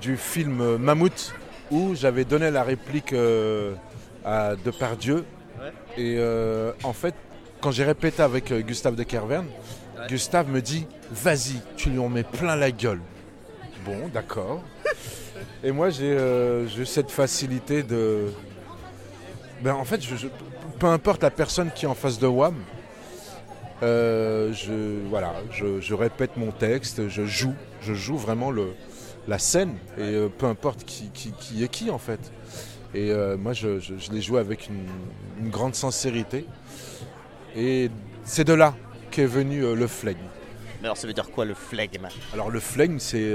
du 0.02 0.18
film 0.18 0.78
Mammouth 0.78 1.34
où 1.72 1.96
j'avais 1.96 2.26
donné 2.26 2.52
la 2.52 2.64
réplique 2.64 3.14
euh, 3.14 3.74
à 4.24 4.56
Depardieu. 4.56 5.26
Ouais. 5.60 5.74
Et 6.04 6.20
en 6.84 6.94
fait, 6.94 7.16
quand 7.62 7.72
j'ai 7.72 7.84
répété 7.84 8.22
avec 8.22 8.54
Gustave 8.66 8.96
de 8.96 9.04
Kerverne, 9.04 9.48
Ouais. 9.98 10.08
Gustave 10.10 10.50
me 10.50 10.62
dit 10.62 10.86
Vas-y, 11.10 11.62
tu 11.78 11.90
lui 11.90 12.00
en 12.00 12.10
mets 12.10 12.24
plein 12.24 12.58
la 12.58 12.70
gueule. 12.70 13.00
Bon, 13.86 14.10
d'accord. 14.14 14.62
Et 15.64 15.72
moi, 15.72 15.90
j'ai 15.90 16.18
j'ai 16.68 16.84
cette 16.84 17.10
facilité 17.12 17.82
de. 17.82 18.26
Ben, 19.62 19.74
en 19.74 19.86
fait, 19.86 20.02
je- 20.04 20.18
je- 20.18 20.28
peu 20.80 20.88
importe 20.88 21.24
la 21.24 21.32
personne 21.32 21.72
qui 21.74 21.86
est 21.86 21.88
en 21.88 21.96
face 21.96 22.20
de 22.20 22.28
WAM, 22.28 22.56
euh, 23.86 24.52
je, 24.54 25.08
voilà, 25.10 25.34
je, 25.52 25.80
je 25.80 25.94
répète 25.94 26.36
mon 26.36 26.52
texte, 26.52 27.08
je 27.08 27.26
joue, 27.26 27.56
je 27.82 27.94
joue 27.94 28.18
vraiment 28.18 28.52
le, 28.52 28.74
la 29.28 29.40
scène, 29.40 29.76
et 29.98 30.02
euh, 30.02 30.28
peu 30.28 30.48
importe 30.48 30.84
qui, 30.84 31.10
qui, 31.14 31.32
qui 31.40 31.64
est 31.64 31.68
qui 31.70 31.90
en 31.90 32.00
fait. 32.00 32.32
Et 32.94 33.12
euh, 33.12 33.38
moi, 33.38 33.54
je, 33.54 33.80
je, 33.80 33.94
je 33.98 34.12
l'ai 34.12 34.22
joué 34.22 34.40
avec 34.40 34.68
une, 34.68 34.86
une 35.40 35.50
grande 35.50 35.76
sincérité. 35.76 36.46
Et 37.56 37.90
c'est 38.24 38.44
de 38.44 38.54
là 38.54 38.76
qu'est 39.12 39.26
venu 39.26 39.62
le 39.62 39.88
flegme. 39.88 40.28
Mais 40.82 40.88
alors 40.88 40.98
ça 40.98 41.08
veut 41.08 41.14
dire 41.14 41.30
quoi 41.32 41.46
le 41.46 41.54
flegme? 41.54 42.08
Alors 42.34 42.50
le 42.52 42.60
flegme, 42.60 43.00
c'est 43.00 43.32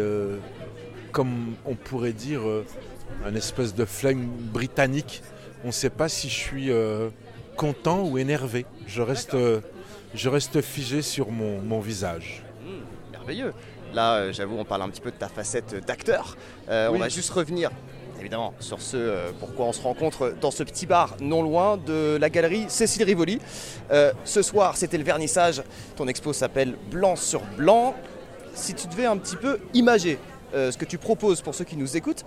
comme 1.11 1.54
on 1.64 1.75
pourrait 1.75 2.12
dire 2.12 2.42
un 3.25 3.35
espèce 3.35 3.75
de 3.75 3.87
flegme 3.87 4.26
britannique. 4.52 5.23
On 5.64 5.69
ne 5.69 5.73
sait 5.73 5.90
pas 5.90 6.09
si 6.09 6.28
je 6.28 6.35
suis 6.35 6.71
content 7.57 8.02
ou 8.02 8.19
énervé. 8.19 8.66
Je 8.87 9.00
reste, 9.00 9.35
je 10.14 10.29
reste 10.29 10.61
figé 10.61 11.02
sur 11.02 11.31
mon, 11.31 11.61
mon 11.61 11.81
visage. 11.81 12.43
Hmm, 12.64 13.12
Merveilleux. 13.12 13.52
Là, 13.95 14.14
euh, 14.14 14.33
j'avoue, 14.33 14.57
on 14.59 14.64
parle 14.64 14.83
un 14.83 14.88
petit 14.88 15.00
peu 15.00 15.11
de 15.11 15.17
ta 15.17 15.29
facette 15.29 15.85
d'acteur. 15.87 16.37
Euh, 16.69 16.90
On 16.93 16.99
va 16.99 17.09
juste 17.09 17.31
revenir, 17.31 17.71
évidemment, 18.21 18.55
sur 18.61 18.81
ce 18.81 18.97
euh, 18.97 19.31
pourquoi 19.38 19.67
on 19.67 19.73
se 19.73 19.83
rencontre 19.83 20.33
dans 20.40 20.50
ce 20.52 20.62
petit 20.62 20.87
bar 20.87 21.17
non 21.21 21.43
loin 21.43 21.76
de 21.76 22.17
la 22.21 22.31
galerie 22.31 22.67
Cécile 22.69 23.02
Rivoli. 23.05 23.40
Euh, 23.90 24.12
ce 24.25 24.43
soir, 24.43 24.76
c'était 24.76 24.99
le 24.99 25.05
vernissage. 25.05 25.62
Ton 25.97 26.07
expo 26.07 26.33
s'appelle 26.33 26.76
Blanc 26.90 27.17
sur 27.17 27.40
Blanc. 27.57 27.95
Si 28.55 28.75
tu 28.75 28.87
devais 28.87 29.07
un 29.07 29.17
petit 29.17 29.37
peu 29.37 29.59
imager 29.75 30.19
euh, 30.55 30.71
ce 30.71 30.79
que 30.79 30.85
tu 30.85 30.99
proposes 30.99 31.40
pour 31.40 31.55
ceux 31.55 31.64
qui 31.64 31.76
nous 31.76 31.97
écoutent, 31.97 32.25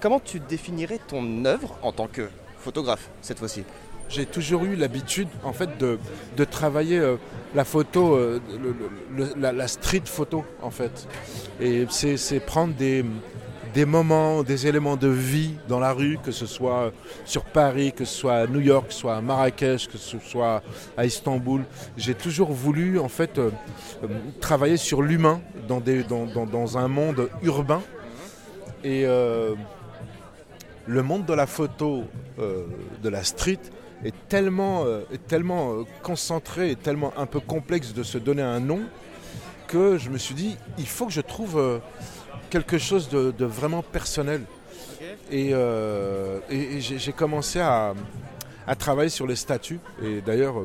comment 0.00 0.20
tu 0.20 0.38
définirais 0.40 1.00
ton 1.08 1.44
œuvre 1.44 1.76
en 1.82 1.90
tant 1.92 2.06
que 2.06 2.28
photographe 2.58 3.08
cette 3.22 3.38
fois-ci? 3.38 3.64
J'ai 4.10 4.26
toujours 4.26 4.64
eu 4.64 4.74
l'habitude, 4.74 5.28
en 5.44 5.52
fait, 5.52 5.78
de, 5.78 5.98
de 6.36 6.44
travailler 6.44 6.98
euh, 6.98 7.16
la 7.54 7.64
photo, 7.64 8.16
euh, 8.16 8.40
la, 9.36 9.68
street 9.68 10.02
photo, 10.04 10.44
en 10.62 10.70
fait. 10.70 11.06
Et 11.60 11.86
c'est 11.88 12.40
prendre 12.40 12.74
des, 12.74 13.04
des 13.72 13.84
moments, 13.84 14.42
des 14.42 14.66
éléments 14.66 14.96
de 14.96 15.06
vie 15.06 15.54
dans 15.68 15.78
la 15.78 15.92
rue, 15.92 16.18
que 16.24 16.32
ce 16.32 16.44
soit 16.46 16.92
sur 17.24 17.44
Paris, 17.44 17.92
que 17.92 18.04
ce 18.04 18.12
soit 18.12 18.34
à 18.34 18.46
New 18.48 18.58
York, 18.58 18.88
que 18.88 18.92
ce 18.94 18.98
soit 19.00 19.14
à 19.16 19.20
Marrakech, 19.20 19.86
que 19.86 19.96
ce 19.96 20.18
soit 20.18 20.60
à 20.96 21.06
Istanbul. 21.06 21.62
J'ai 21.96 22.14
toujours 22.14 22.50
voulu, 22.50 22.98
en 22.98 23.08
fait, 23.08 23.38
euh, 23.38 23.50
travailler 24.40 24.76
sur 24.76 25.02
l'humain 25.02 25.40
dans, 25.68 25.80
dans, 25.80 26.26
dans- 26.26 26.46
dans 26.46 26.78
un 26.78 26.88
monde 26.88 27.28
urbain. 27.44 27.80
Et 28.82 29.04
le 29.04 31.02
monde 31.02 31.26
de 31.26 31.34
la 31.34 31.46
photo, 31.46 32.04
de 32.38 33.08
la 33.10 33.22
street, 33.22 33.58
est 34.04 34.14
tellement, 34.28 34.84
euh, 34.84 35.02
est 35.12 35.26
tellement 35.26 35.72
euh, 35.72 35.84
concentré 36.02 36.70
et 36.70 36.76
tellement 36.76 37.12
un 37.16 37.26
peu 37.26 37.40
complexe 37.40 37.92
de 37.92 38.02
se 38.02 38.18
donner 38.18 38.42
un 38.42 38.60
nom 38.60 38.80
que 39.66 39.98
je 39.98 40.10
me 40.10 40.18
suis 40.18 40.34
dit, 40.34 40.56
il 40.78 40.86
faut 40.86 41.06
que 41.06 41.12
je 41.12 41.20
trouve 41.20 41.58
euh, 41.58 41.78
quelque 42.50 42.78
chose 42.78 43.08
de, 43.08 43.30
de 43.30 43.44
vraiment 43.44 43.82
personnel. 43.82 44.42
Et, 45.30 45.50
et- 46.50 46.76
et 46.76 46.80
j'ai 46.80 47.12
commencé 47.12 47.60
à, 47.60 47.94
à 48.66 48.74
travailler 48.74 49.08
sur 49.10 49.26
les 49.26 49.36
statues. 49.36 49.78
Et 50.02 50.20
d'ailleurs, 50.20 50.56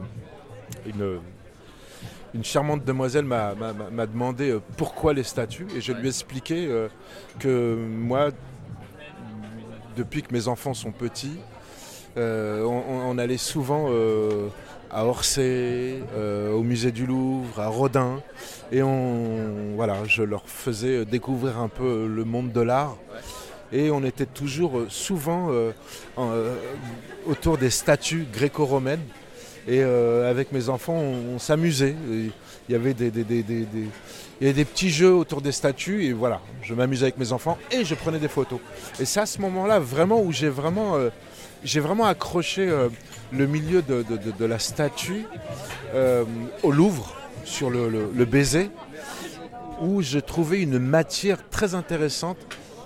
une, 0.88 1.20
une 2.34 2.44
charmante 2.44 2.84
demoiselle 2.84 3.26
m'a 3.26 3.54
m'a- 3.56 3.74
m'a- 3.74 3.90
m'a 3.92 4.06
demandé 4.08 4.58
pourquoi 4.78 5.14
les 5.14 5.24
statues. 5.24 5.68
Et 5.76 5.82
je 5.82 5.92
lui 5.94 6.06
ai 6.06 6.10
expliqué 6.10 6.68
que 7.40 7.76
moi, 7.76 8.30
depuis 9.96 10.24
que 10.24 10.34
mes 10.34 10.48
enfants 10.48 10.74
sont 10.74 10.92
petits, 10.92 11.38
on, 12.18 13.10
on- 13.10 13.18
allait 13.18 13.38
souvent 13.38 13.88
euh, 13.90 14.48
à 14.92 15.06
Orsay, 15.06 16.02
euh, 16.16 16.52
au 16.54 16.64
musée 16.64 16.92
du 16.92 17.06
Louvre, 17.06 17.60
à 17.60 17.68
Rodin, 17.68 18.22
et 18.72 18.82
on, 18.84 19.76
voilà, 19.76 19.96
je 20.06 20.24
leur 20.24 20.44
faisais 20.48 21.06
découvrir 21.06 21.60
un 21.60 21.68
peu 21.70 22.08
le 22.08 22.24
monde 22.24 22.52
de 22.52 22.62
l'art. 22.62 22.98
Et 23.74 23.90
on 23.90 24.04
était 24.04 24.26
toujours 24.28 24.78
euh, 24.80 24.88
souvent 24.90 25.48
euh, 25.52 25.72
en- 26.18 26.32
euh, 26.32 26.56
autour 27.26 27.58
des 27.58 27.70
statues 27.70 28.26
gréco-romaines. 28.32 29.02
Et 29.68 29.82
euh, 29.84 30.30
avec 30.30 30.52
mes 30.52 30.70
enfants, 30.70 30.94
on, 31.34 31.40
s'amusait. 31.40 31.96
Il 32.08 32.32
y 32.72 32.76
avait 32.76 32.94
des, 32.94 33.08
il 33.08 33.88
y 34.40 34.44
avait 34.46 34.54
des 34.54 34.66
petits 34.66 34.92
jeux 34.92 35.14
autour 35.14 35.42
des 35.42 35.52
statues. 35.52 36.06
Et 36.06 36.14
voilà, 36.14 36.40
je 36.62 36.76
m'amusais 36.76 37.06
avec 37.06 37.18
mes 37.18 37.32
enfants 37.32 37.58
et 37.72 37.84
je 37.84 37.96
prenais 37.96 38.20
des 38.20 38.28
photos. 38.28 38.60
Et 39.00 39.06
c'est 39.06 39.20
à 39.20 39.26
ce 39.26 39.42
moment-là 39.42 39.80
vraiment 39.80 40.22
où 40.22 40.32
j'ai 40.32 40.50
vraiment, 40.50 40.96
euh, 40.96 41.10
j'ai 41.66 41.80
vraiment 41.80 42.06
accroché 42.06 42.70
euh, 42.70 42.90
le 43.34 43.48
milieu 43.48 43.82
de, 43.82 44.46
la 44.46 44.60
statue 44.60 45.26
euh, 45.94 46.24
au 46.64 46.72
Louvre, 46.72 47.14
sur 47.44 47.70
le, 47.70 48.26
baiser, 48.26 48.70
où 49.82 50.02
je 50.02 50.20
trouvais 50.20 50.62
une 50.62 50.80
matière 50.80 51.50
très 51.50 51.76
intéressante, 51.76 52.38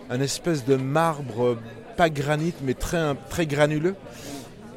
un 0.10 0.22
espèce 0.22 0.66
de 0.66 0.76
marbre, 0.76 1.46
euh, 1.46 1.60
pas 1.98 2.10
granit, 2.10 2.54
mais 2.64 2.74
très, 2.74 3.14
très 3.30 3.46
granuleux. 3.46 3.96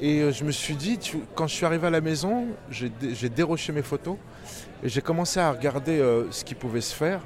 Et 0.00 0.32
je 0.32 0.42
me 0.42 0.50
suis 0.50 0.74
dit, 0.74 0.98
quand 1.36 1.46
je 1.46 1.54
suis 1.54 1.64
arrivé 1.64 1.86
à 1.86 1.90
la 1.90 2.00
maison, 2.00 2.48
j'ai 2.70 2.88
dé- 2.88 3.14
j'ai 3.14 3.28
déroché 3.28 3.72
mes 3.72 3.82
photos 3.82 4.16
et 4.82 4.88
j'ai 4.88 5.00
commencé 5.00 5.38
à 5.38 5.52
regarder 5.52 6.02
ce 6.32 6.42
qui 6.42 6.56
pouvait 6.56 6.80
se 6.80 6.92
faire. 6.92 7.20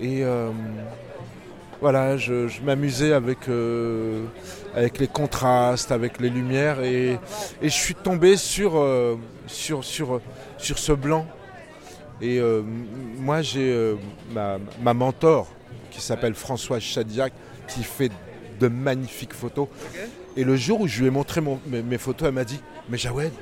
Et 0.00 0.22
voilà, 1.80 2.16
je, 2.16 2.48
m'amusais 2.62 3.12
avec, 3.12 3.48
euh, 3.48 4.24
avec 4.74 4.98
les 4.98 5.06
contrastes, 5.06 5.92
avec 5.92 6.20
les 6.20 6.28
lumières. 6.30 6.80
Et, 6.80 7.18
je 7.62 7.68
suis 7.68 7.94
tombé 7.94 8.36
sur, 8.36 8.76
euh, 8.76 9.16
sur, 9.46 9.84
sur, 9.84 10.20
sur 10.56 10.78
ce 10.78 10.92
blanc. 10.92 11.26
Et 12.20 12.38
euh, 12.40 12.62
moi, 13.18 13.42
j'ai 13.42 13.94
ma, 14.32 14.94
mentor 14.94 15.46
qui 15.90 16.00
s'appelle 16.00 16.34
Françoise 16.34 16.82
Chadiac, 16.82 17.32
qui 17.68 17.84
fait 17.84 18.10
de 18.58 18.68
magnifiques 18.68 19.34
photos. 19.34 19.68
Et 20.36 20.44
le 20.44 20.56
jour 20.56 20.80
où 20.80 20.88
je 20.88 21.00
lui 21.00 21.06
ai 21.06 21.10
montré 21.10 21.40
mon- 21.40 21.60
mes, 21.66 21.82
mes 21.82 21.98
photos, 21.98 22.28
elle 22.28 22.34
m'a 22.34 22.44
dit 22.44 22.60
Mais 22.88 22.98
Jawed, 22.98 23.32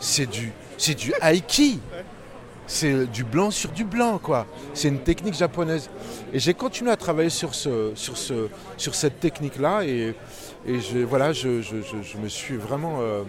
c'est 0.00 0.28
du, 0.28 0.52
c'est 0.78 0.94
du 0.94 1.12
aiki 1.20 1.80
C'est 2.72 3.06
du 3.06 3.24
blanc 3.24 3.50
sur 3.50 3.72
du 3.72 3.82
blanc, 3.84 4.18
quoi. 4.18 4.46
C'est 4.74 4.86
une 4.86 5.00
technique 5.00 5.34
japonaise. 5.34 5.90
Et 6.32 6.38
j'ai 6.38 6.54
continué 6.54 6.92
à 6.92 6.96
travailler 6.96 7.28
sur, 7.28 7.52
ce, 7.52 7.90
sur, 7.96 8.16
ce, 8.16 8.46
sur 8.76 8.94
cette 8.94 9.18
technique-là. 9.18 9.82
Et, 9.84 10.14
voilà, 11.04 11.32
je, 11.32 11.48
me 12.22 12.28
suis 12.28 12.56
vraiment. 12.56 12.98
euh, 13.00 13.24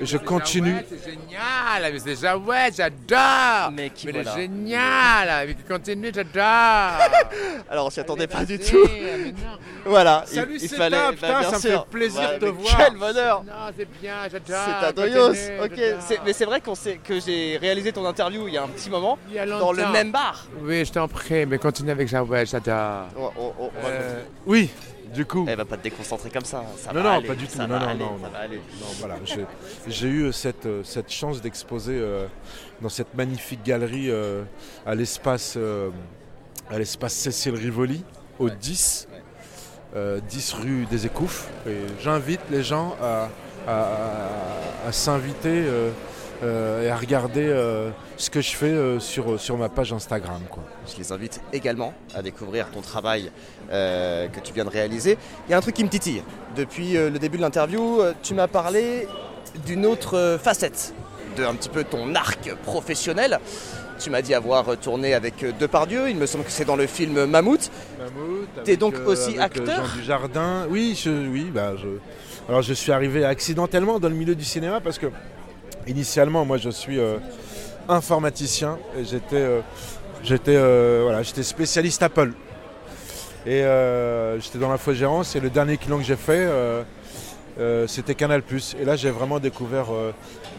je 0.00 0.16
continue. 0.18 0.76
C'est 0.88 1.10
génial, 1.10 1.92
mais 1.92 1.98
c'est 1.98 2.20
Jawed, 2.20 2.74
j'adore. 2.76 3.70
Mais 3.72 3.90
qui 3.90 4.06
Mais 4.06 4.12
il 4.12 4.22
voilà. 4.22 4.32
est 4.38 4.40
génial, 4.42 5.46
mais 5.48 5.54
qui 5.54 5.62
continue, 5.64 6.10
j'adore. 6.14 6.42
Alors 7.70 7.86
on 7.86 7.90
s'y 7.90 8.00
attendait 8.00 8.26
pas 8.26 8.44
du 8.44 8.58
tout. 8.58 8.76
Voilà, 9.84 10.24
il- 10.30 10.34
Salut, 10.34 10.54
il, 10.60 10.68
c'est 10.68 10.76
fallait. 10.76 10.96
Bah, 10.96 11.10
putain, 11.12 11.40
bien 11.40 11.50
ça 11.50 11.56
me 11.56 11.60
fait 11.76 11.84
plaisir 11.90 12.20
Ouais, 12.30 12.38
de 12.38 12.46
te 12.46 12.50
voir. 12.50 12.76
Quel 12.76 12.96
bonheur 12.98 13.44
Non, 13.44 13.52
c'est 13.76 13.88
bien, 14.00 14.14
j'adore. 14.30 14.76
C'est 14.86 14.94
doyos, 14.94 15.32
ok. 15.64 15.80
Mais 16.24 16.32
c'est 16.32 16.44
vrai 16.44 16.60
qu'on 16.60 16.74
sait 16.74 16.98
que 17.02 17.18
j'ai 17.20 17.56
réalisé 17.58 17.92
ton 17.92 18.04
interview 18.06 18.46
il 18.48 18.54
y 18.54 18.58
a 18.58 18.62
un 18.64 18.68
petit 18.68 18.90
moment 18.90 19.18
Il 19.28 19.34
y 19.34 19.38
a 19.38 19.46
dans 19.46 19.72
le 19.72 19.86
même 19.88 20.12
bar. 20.12 20.46
Oui, 20.62 20.84
je 20.84 20.92
t'en 20.92 21.08
prie, 21.08 21.46
mais 21.46 21.58
continue 21.58 21.90
avec 21.90 22.08
Jawed, 22.08 22.46
j'adore. 22.46 23.06
On 23.16 23.70
va 23.82 23.88
Euh, 23.88 24.22
oui, 24.46 24.70
du 25.12 25.24
coup. 25.26 25.44
Elle 25.48 25.56
va 25.56 25.64
pas 25.64 25.76
te 25.76 25.82
déconcentrer 25.82 26.30
comme 26.30 26.44
ça. 26.44 26.64
ça 26.76 26.92
Non, 26.92 27.02
va 27.02 27.10
non, 27.10 27.16
aller, 27.18 27.26
pas 27.26 27.34
du 27.34 27.46
tout. 27.46 27.56
Ça 27.56 27.66
Non, 27.66 27.74
va 27.74 27.80
non, 27.80 27.88
aller, 27.88 27.98
non, 27.98 28.18
ça 28.20 28.26
non. 28.26 28.32
va 28.32 28.38
aller. 28.38 28.56
Non, 28.56 28.86
voilà, 28.98 29.14
j'ai- 29.88 30.06
eu 30.08 30.32
cette, 30.32 30.66
euh, 30.66 30.82
cette 30.84 31.10
chance 31.10 31.40
d'exposer 31.40 31.98
euh, 31.98 32.26
dans 32.80 32.88
cette 32.88 33.14
magnifique 33.14 33.62
galerie 33.64 34.10
euh, 34.10 34.42
à 34.86 34.94
l'espace 34.94 35.54
euh, 35.56 35.90
à 36.70 36.78
l'espace 36.78 37.14
Cécile 37.14 37.54
Rivoli, 37.56 38.04
au 38.38 38.48
10, 38.48 39.08
euh, 39.96 40.20
10 40.28 40.52
rue 40.52 40.86
des 40.86 41.04
Écouffes. 41.06 41.48
J'invite 42.00 42.40
les 42.50 42.62
gens 42.62 42.96
à, 43.02 43.28
à- 43.66 43.82
à- 43.82 44.88
à 44.88 44.92
s'inviter 44.92 45.48
euh, 45.66 45.88
euh, 45.88 45.90
et 46.42 46.90
à 46.90 46.96
regarder 46.96 47.46
euh, 47.46 47.90
ce 48.16 48.30
que 48.30 48.40
je 48.40 48.54
fais 48.56 48.66
euh, 48.66 48.98
sur, 48.98 49.38
sur 49.38 49.56
ma 49.56 49.68
page 49.68 49.92
Instagram. 49.92 50.40
Quoi. 50.50 50.62
Je 50.90 50.96
les 50.98 51.12
invite 51.12 51.40
également 51.52 51.92
à 52.14 52.22
découvrir 52.22 52.70
ton 52.70 52.80
travail 52.80 53.30
euh, 53.70 54.28
que 54.28 54.40
tu 54.40 54.52
viens 54.52 54.64
de 54.64 54.70
réaliser. 54.70 55.18
Il 55.46 55.50
y 55.50 55.54
a 55.54 55.58
un 55.58 55.60
truc 55.60 55.76
qui 55.76 55.84
me 55.84 55.90
titille. 55.90 56.22
Depuis 56.56 56.96
euh, 56.96 57.10
le 57.10 57.18
début 57.18 57.36
de 57.36 57.42
l'interview, 57.42 58.00
euh, 58.00 58.12
tu 58.22 58.34
m'as 58.34 58.48
parlé 58.48 59.06
d'une 59.66 59.84
autre 59.86 60.16
euh, 60.16 60.38
facette 60.38 60.94
de 61.36 61.44
un 61.44 61.54
petit 61.54 61.68
peu 61.68 61.84
ton 61.84 62.14
arc 62.14 62.54
professionnel. 62.64 63.38
Tu 63.98 64.08
m'as 64.08 64.22
dit 64.22 64.32
avoir 64.32 64.66
euh, 64.68 64.76
tourné 64.76 65.12
avec 65.12 65.42
euh, 65.42 65.52
Depardieu, 65.60 66.08
il 66.08 66.16
me 66.16 66.24
semble 66.24 66.44
que 66.44 66.50
c'est 66.50 66.64
dans 66.64 66.76
le 66.76 66.86
film 66.86 67.26
Mammouth. 67.26 67.70
T'es 68.64 68.76
donc 68.76 68.94
aussi 69.06 69.38
acteur? 69.38 69.84
Jean 69.84 69.96
Dujardin. 69.96 70.66
Oui, 70.70 70.98
je, 71.00 71.10
oui 71.10 71.50
bah, 71.52 71.74
je... 71.76 71.88
Alors 72.48 72.62
je 72.62 72.72
suis 72.72 72.90
arrivé 72.92 73.24
accidentellement 73.24 74.00
dans 74.00 74.08
le 74.08 74.14
milieu 74.14 74.34
du 74.34 74.44
cinéma 74.44 74.80
parce 74.80 74.98
que 74.98 75.06
initialement 75.86 76.44
moi 76.44 76.56
je 76.58 76.70
suis 76.70 76.98
euh, 76.98 77.18
informaticien 77.88 78.78
et 78.98 79.04
j'étais 79.04 79.36
euh, 79.36 79.60
j'étais 80.22 80.56
euh, 80.56 81.00
voilà, 81.04 81.22
j'étais 81.22 81.42
spécialiste 81.42 82.02
Apple. 82.02 82.32
Et 83.46 83.62
j'étais 84.38 84.58
dans 84.58 84.68
l'infogérance 84.68 85.34
et 85.34 85.40
le 85.40 85.48
dernier 85.48 85.78
client 85.78 85.96
que 85.96 86.04
j'ai 86.04 86.14
fait 86.16 86.46
c'était 87.86 88.14
Canal+. 88.14 88.42
Et 88.78 88.84
là 88.84 88.96
j'ai 88.96 89.10
vraiment 89.10 89.38
découvert 89.38 89.86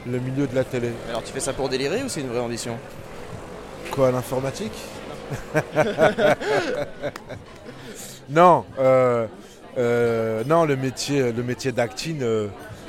le 0.08 0.20
milieu 0.20 0.48
de 0.48 0.56
la 0.56 0.64
télé. 0.64 0.90
Alors 1.08 1.24
tu 1.24 1.32
fais 1.32 1.40
ça 1.40 1.54
pour 1.54 1.70
délirer 1.70 2.02
ou 2.02 2.10
c'est 2.10 2.22
une 2.22 2.30
vraie 2.30 2.40
ambition? 2.40 2.76
Quoi, 3.92 4.12
l'informatique? 4.12 4.74
Non, 8.30 8.66
non, 10.48 10.66
le 10.66 10.76
métier, 10.76 11.32
le 11.32 11.44
métier 11.44 11.72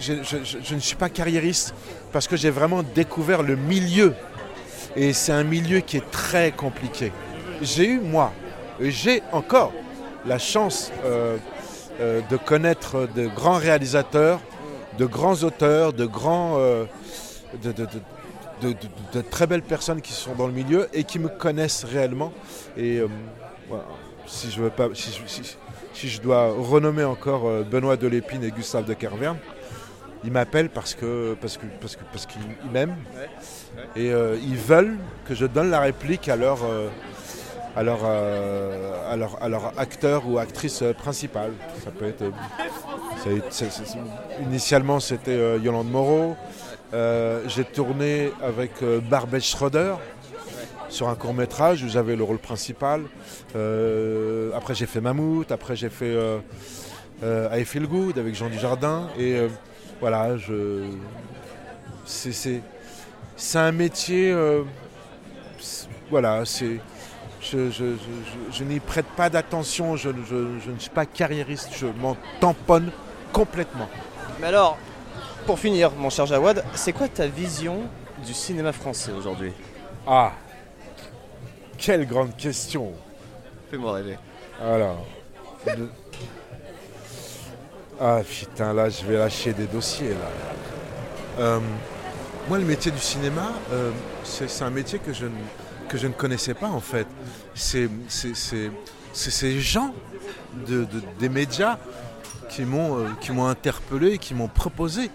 je, 0.00 0.14
je- 0.22 0.38
je- 0.44 0.58
je 0.62 0.74
ne 0.74 0.80
suis 0.80 0.96
pas 0.96 1.08
carriériste 1.10 1.74
parce 2.12 2.28
que 2.28 2.36
j'ai 2.36 2.50
vraiment 2.50 2.82
découvert 2.82 3.42
le 3.42 3.56
milieu. 3.56 4.14
Et 4.94 5.12
c'est 5.12 5.32
un 5.32 5.44
milieu 5.44 5.80
qui 5.80 5.96
est 5.96 6.10
très 6.10 6.52
compliqué. 6.52 7.12
J'ai 7.62 7.86
eu, 7.88 7.98
moi, 8.00 8.32
j'ai 8.80 9.22
encore 9.32 9.72
la 10.26 10.38
chance 10.38 10.92
euh, 11.04 11.38
euh, 12.00 12.20
de 12.30 12.36
connaître 12.36 13.08
de 13.14 13.26
grands 13.26 13.56
réalisateurs, 13.58 14.40
de 14.98 15.06
grands 15.06 15.42
auteurs, 15.42 15.92
de 15.92 16.06
grands... 16.06 16.56
euh, 16.58 16.84
de- 17.62 19.20
très 19.30 19.46
belles 19.48 19.62
personnes 19.62 20.00
qui 20.00 20.12
sont 20.12 20.34
dans 20.34 20.46
le 20.46 20.52
milieu 20.52 20.88
et 20.92 21.02
qui 21.02 21.18
me 21.18 21.28
connaissent 21.28 21.82
réellement. 21.84 22.32
Et 22.76 23.00
si 24.26 24.48
je 26.08 26.20
dois 26.20 26.52
renommer 26.52 27.02
encore 27.02 27.42
Benoît 27.64 27.96
Delépine 27.96 28.44
et 28.44 28.50
Gustave 28.52 28.84
de 28.84 28.94
Kervern, 28.94 29.36
ils 30.24 30.30
m'appellent 30.30 30.70
parce 30.70 30.94
que 30.94 31.36
parce 31.40 31.56
que 31.56 31.66
parce 31.80 31.96
que 31.96 32.04
parce 32.12 32.26
qu'ils 32.26 32.42
ils 32.64 32.70
m'aiment 32.70 32.96
et 33.96 34.12
euh, 34.12 34.36
ils 34.42 34.56
veulent 34.56 34.96
que 35.26 35.34
je 35.34 35.46
donne 35.46 35.70
la 35.70 35.80
réplique 35.80 36.28
à 36.28 36.36
leur 36.36 36.64
euh, 36.64 36.88
euh, 37.76 39.12
à 39.12 39.16
leur, 39.16 39.42
à 39.42 39.48
leur 39.48 39.72
acteur 39.78 40.28
ou 40.28 40.38
actrice 40.38 40.84
principale. 40.98 41.52
Ça 41.82 41.90
peut 41.90 42.06
être. 42.06 42.24
initialement, 44.42 45.00
c'était 45.00 45.58
Yolande 45.58 45.90
Moreau. 45.90 46.36
J'ai 46.92 47.64
tourné 47.64 48.30
avec 48.42 48.72
Barbet 49.08 49.40
Schroeder 49.40 49.94
sur 50.90 51.08
un 51.08 51.14
court 51.14 51.32
métrage 51.32 51.82
où 51.82 51.88
j'avais 51.88 52.14
le 52.14 52.24
rôle 52.24 52.38
principal. 52.38 53.04
Après, 54.54 54.74
j'ai 54.74 54.86
fait 54.86 55.00
Mammouth. 55.00 55.50
Après, 55.50 55.74
j'ai 55.74 55.88
fait 55.88 56.14
I 57.22 57.64
Feel 57.64 57.86
Good 57.86 58.18
avec 58.18 58.34
Jean 58.34 58.50
Dujardin. 58.50 59.08
Et 59.18 59.40
voilà, 60.02 60.36
je. 60.36 60.82
C'est. 62.04 62.32
c'est- 62.32 62.60
C'est 63.36 63.58
un 63.58 63.72
métier. 63.72 64.30
euh, 64.30 64.62
voilà, 66.10 66.44
c'est. 66.44 66.78
Je, 67.40 67.70
je- 67.70 67.96
je- 67.96 68.52
je- 68.52 68.56
je 68.58 68.62
n'y 68.64 68.78
prête 68.78 69.06
pas 69.16 69.28
d'attention, 69.30 69.96
je, 69.96 70.10
je- 70.28 70.58
je 70.64 70.70
ne 70.70 70.78
suis 70.78 70.90
pas 70.90 71.06
carriériste, 71.06 71.70
je 71.74 71.86
m'en 71.86 72.16
tamponne 72.40 72.92
complètement. 73.32 73.88
Mais 74.40 74.46
alors, 74.48 74.76
pour 75.46 75.58
finir, 75.58 75.90
mon 75.96 76.08
cher 76.10 76.26
Jawad, 76.26 76.62
c'est 76.74 76.92
quoi 76.92 77.08
ta 77.08 77.26
vision 77.26 77.82
du 78.24 78.32
cinéma 78.34 78.72
français 78.72 79.10
aujourd'hui? 79.10 79.52
Ah 80.06 80.32
Quelle 81.78 82.06
grande 82.06 82.36
question 82.36 82.92
Fais-moi 83.70 83.92
rêver. 83.94 84.18
Alors. 84.62 85.04
Ah 88.04 88.20
putain, 88.28 88.72
là 88.72 88.88
je 88.88 89.04
vais 89.06 89.16
lâcher 89.16 89.52
des 89.52 89.68
dossiers 89.68 90.08
là. 90.10 90.30
Euh, 91.38 91.60
moi 92.48 92.58
le 92.58 92.64
métier 92.64 92.90
du 92.90 92.98
cinéma, 92.98 93.52
euh, 93.70 93.92
c'est 94.24 94.62
un 94.64 94.70
métier 94.70 94.98
que 94.98 95.12
je, 95.12 95.26
ne, 96.06 96.12
connaissais 96.12 96.54
pas 96.54 96.66
en 96.66 96.80
fait. 96.80 97.06
C'est 97.54 97.88
ces 99.12 99.60
gens 99.60 99.94
de, 100.66 100.82
de- 100.82 101.02
des 101.20 101.28
médias 101.28 101.78
qui 102.48 102.62
m'ont 102.62 102.98
euh, 102.98 103.08
qui 103.20 103.30
m'ont 103.30 103.46
interpellé, 103.46 104.18
qui 104.18 104.34
m'ont 104.34 104.48
proposé 104.48 105.08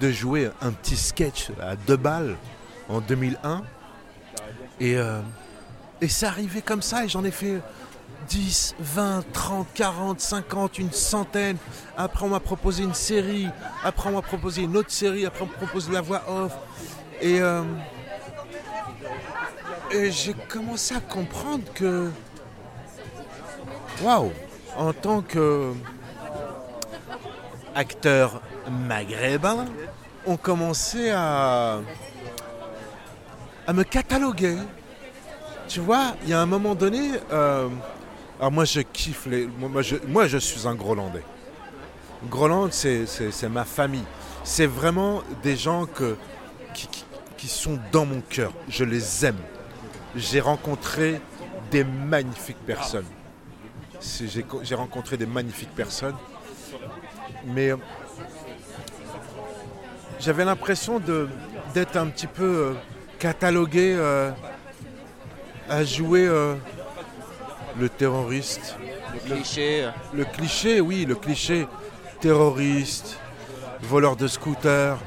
de 0.00 0.10
jouer 0.10 0.50
un 0.62 0.72
petit 0.72 0.96
sketch 0.96 1.50
à 1.60 1.76
deux 1.76 1.96
balles 1.96 2.34
en 2.88 3.00
2001. 3.00 3.62
Et, 4.80 4.96
et 6.00 6.08
c'est 6.08 6.26
arrivé 6.26 6.60
comme 6.60 6.82
ça 6.82 7.04
et 7.04 7.08
j'en 7.08 7.22
ai 7.22 7.30
fait 7.30 7.60
10, 8.28 8.74
20, 8.78 9.24
30, 9.32 9.66
40, 9.74 10.20
50, 10.20 10.78
une 10.78 10.92
centaine. 10.92 11.56
Après, 11.96 12.24
on 12.24 12.28
m'a 12.28 12.40
proposé 12.40 12.82
une 12.84 12.94
série. 12.94 13.48
Après, 13.84 14.08
on 14.08 14.12
m'a 14.12 14.22
proposé 14.22 14.62
une 14.62 14.76
autre 14.76 14.90
série. 14.90 15.26
Après, 15.26 15.44
on 15.44 15.46
m'a 15.46 15.54
proposé 15.54 15.92
la 15.92 16.00
voix 16.00 16.22
off. 16.28 16.52
Et, 17.20 17.40
euh, 17.40 17.62
et 19.90 20.10
j'ai 20.10 20.34
commencé 20.34 20.94
à 20.94 21.00
comprendre 21.00 21.64
que, 21.74 22.10
waouh, 24.02 24.32
en 24.76 24.92
tant 24.92 25.20
que 25.22 25.72
acteur 27.74 28.40
maghrébin, 28.70 29.66
on 30.26 30.36
commençait 30.36 31.10
à, 31.10 31.80
à 33.66 33.72
me 33.72 33.82
cataloguer. 33.84 34.56
Tu 35.68 35.80
vois, 35.80 36.14
il 36.24 36.30
y 36.30 36.32
a 36.32 36.40
un 36.40 36.46
moment 36.46 36.74
donné, 36.74 37.12
euh, 37.32 37.68
alors 38.42 38.50
moi 38.50 38.64
je 38.64 38.80
kiffe 38.80 39.26
les, 39.26 39.46
moi, 39.46 39.82
je, 40.26 40.36
suis 40.38 40.66
un 40.66 40.74
Grolandais. 40.74 41.22
Groland 42.28 42.72
c'est, 42.72 43.06
ma 43.48 43.64
famille. 43.64 44.02
C'est 44.42 44.66
vraiment 44.66 45.22
des 45.44 45.56
gens 45.56 45.86
que, 45.86 46.16
qui, 47.36 47.46
sont 47.46 47.78
dans 47.92 48.04
mon 48.04 48.20
cœur. 48.20 48.52
Je 48.68 48.82
les 48.82 49.26
aime. 49.26 49.38
J'ai 50.16 50.40
rencontré 50.40 51.20
des 51.70 51.84
magnifiques 51.84 52.58
personnes. 52.66 53.06
J'ai, 54.00 54.42
co- 54.42 54.62
j'ai 54.64 54.74
rencontré 54.74 55.16
des 55.16 55.26
magnifiques 55.26 55.76
personnes. 55.76 56.16
Mais 57.46 57.70
j'avais 60.18 60.44
l'impression 60.44 61.00
d'être 61.72 61.96
un 61.96 62.08
petit 62.08 62.26
peu 62.26 62.42
euh, 62.42 62.74
catalogué 63.20 63.94
euh, 63.96 64.32
à 65.68 65.84
jouer 65.84 66.26
euh, 66.26 66.56
le 67.78 67.88
terroriste. 67.88 68.76
Le 69.14 69.34
cliché. 69.34 69.88
Le 70.14 70.24
cliché, 70.24 70.80
oui, 70.80 71.04
le 71.04 71.14
cliché 71.14 71.66
terroriste, 72.20 73.18
voleur 73.82 74.16
de 74.16 74.26
scooter. 74.28 74.98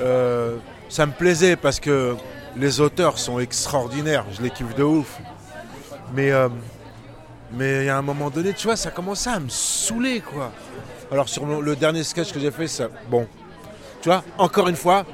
Euh, 0.00 0.56
ça 0.88 1.06
me 1.06 1.12
plaisait 1.12 1.56
parce 1.56 1.80
que 1.80 2.16
les 2.56 2.80
auteurs 2.80 3.18
sont 3.18 3.40
extraordinaires, 3.40 4.24
je 4.32 4.42
les 4.42 4.50
kiffe 4.50 4.74
de 4.74 4.84
ouf. 4.84 5.18
Mais 6.14 6.30
euh, 6.30 6.48
mais 7.52 7.88
a 7.88 7.98
un 7.98 8.02
moment 8.02 8.30
donné, 8.30 8.52
tu 8.52 8.66
vois, 8.66 8.76
ça 8.76 8.90
commençait 8.90 9.30
à 9.30 9.40
me 9.40 9.48
saouler, 9.48 10.20
quoi. 10.20 10.52
Alors 11.12 11.28
sur 11.28 11.46
le, 11.46 11.60
le 11.60 11.76
dernier 11.76 12.02
sketch 12.02 12.32
que 12.32 12.40
j'ai 12.40 12.50
fait, 12.50 12.66
ça, 12.66 12.88
bon, 13.08 13.28
tu 14.00 14.08
vois, 14.08 14.24
encore 14.38 14.68
une 14.68 14.76
fois, 14.76 15.04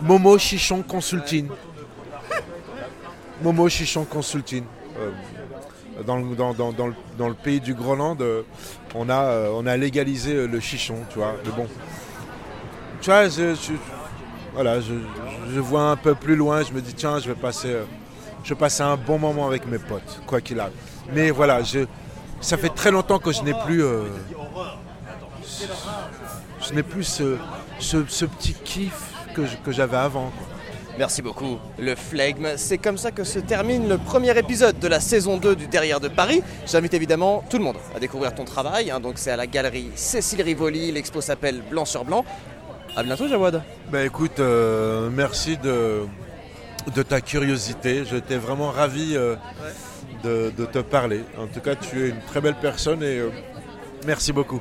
Momo 0.00 0.38
Chichon 0.38 0.82
Consulting. 0.82 1.48
Momo 3.42 3.68
Chichon 3.68 4.04
Consulting. 4.04 4.64
Euh, 4.98 5.10
dans, 6.06 6.16
le, 6.16 6.34
dans, 6.36 6.52
dans- 6.54 6.72
dans 6.72 6.86
le, 6.88 6.94
dans 7.18 7.28
le 7.28 7.34
pays 7.34 7.60
du 7.60 7.74
Groenland, 7.74 8.20
euh, 8.22 8.42
on, 8.94 9.08
a, 9.08 9.22
euh, 9.24 9.50
on 9.54 9.66
a 9.66 9.76
légalisé 9.76 10.34
euh, 10.34 10.46
le 10.46 10.60
chichon, 10.60 10.96
tu 11.10 11.18
vois. 11.18 11.34
Bon, 11.56 11.66
tu 13.00 13.10
vois, 13.10 13.28
je, 13.28 13.54
voilà, 14.54 14.80
je, 14.80 14.94
vois 15.60 15.90
un 15.90 15.96
peu 15.96 16.14
plus 16.14 16.36
loin, 16.36 16.62
je 16.62 16.72
me 16.72 16.80
dis, 16.80 16.94
tiens, 16.94 17.18
je 17.18 17.28
vais 17.28 17.34
passer, 17.34 17.76
je 18.42 18.48
un 18.82 18.96
bon 18.96 19.18
moment 19.18 19.46
avec 19.46 19.66
mes 19.66 19.78
potes, 19.78 20.20
quoi 20.26 20.40
qu'il 20.40 20.58
arrive. 20.60 20.74
Mais 21.12 21.30
voilà, 21.30 21.62
je, 21.62 21.80
ça 22.40 22.56
fait 22.56 22.68
très 22.70 22.90
longtemps 22.90 23.18
que 23.18 23.32
je 23.32 23.42
n'ai 23.42 23.54
plus, 23.66 23.82
je 26.68 26.74
n'ai 26.74 26.82
plus 26.82 27.04
ce, 27.04 27.36
ce- 27.78 28.04
petit 28.24 28.54
kiff 28.54 29.12
que 29.64 29.72
j'avais 29.72 29.96
avant. 29.96 30.32
Merci 30.98 31.22
beaucoup, 31.22 31.58
le 31.78 31.94
flegme. 31.94 32.48
C'est 32.56 32.76
comme 32.76 32.98
ça 32.98 33.12
que 33.12 33.22
se 33.22 33.38
termine 33.38 33.88
le 33.88 33.98
premier 33.98 34.36
épisode 34.36 34.80
de 34.80 34.88
la 34.88 34.98
saison 34.98 35.36
2 35.36 35.54
du 35.54 35.68
Derrière 35.68 36.00
de 36.00 36.08
Paris. 36.08 36.42
J'invite 36.66 36.92
évidemment 36.92 37.44
tout 37.48 37.56
le 37.56 37.62
monde 37.62 37.76
à 37.94 38.00
découvrir 38.00 38.34
ton 38.34 38.44
travail. 38.44 38.90
hein. 38.90 38.98
donc 38.98 39.12
c'est 39.18 39.30
à 39.30 39.36
la 39.36 39.46
galerie 39.46 39.90
Cécile 39.94 40.42
Rivoli. 40.42 40.90
L'expo 40.90 41.20
s'appelle 41.20 41.62
Blanc 41.70 41.84
sur 41.84 42.04
Blanc. 42.04 42.24
À 42.96 43.04
bientôt, 43.04 43.28
Jawad. 43.28 43.62
Bah 43.92 44.04
écoute, 44.04 44.40
euh, 44.40 45.08
merci 45.08 45.56
de, 45.56 46.08
ta 47.04 47.20
curiosité. 47.20 48.04
J'étais 48.04 48.36
vraiment 48.36 48.72
ravi 48.72 49.16
euh, 49.16 49.36
de, 50.24 50.50
te 50.50 50.80
parler. 50.80 51.22
En 51.38 51.46
tout 51.46 51.60
cas, 51.60 51.76
tu 51.76 52.06
es 52.06 52.08
une 52.08 52.22
très 52.22 52.40
belle 52.40 52.56
personne 52.60 53.04
et 53.04 53.18
euh, 53.20 53.30
merci 54.04 54.32
beaucoup 54.32 54.60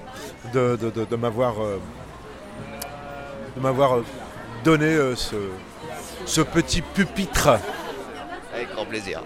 de, 0.53 0.77
m'avoir 1.17 1.55
donné 4.63 4.95
ce, 5.15 5.35
ce 6.25 6.41
petit 6.41 6.81
pupitre. 6.81 7.59
Avec 8.53 8.71
grand 8.73 8.85
plaisir. 8.85 9.21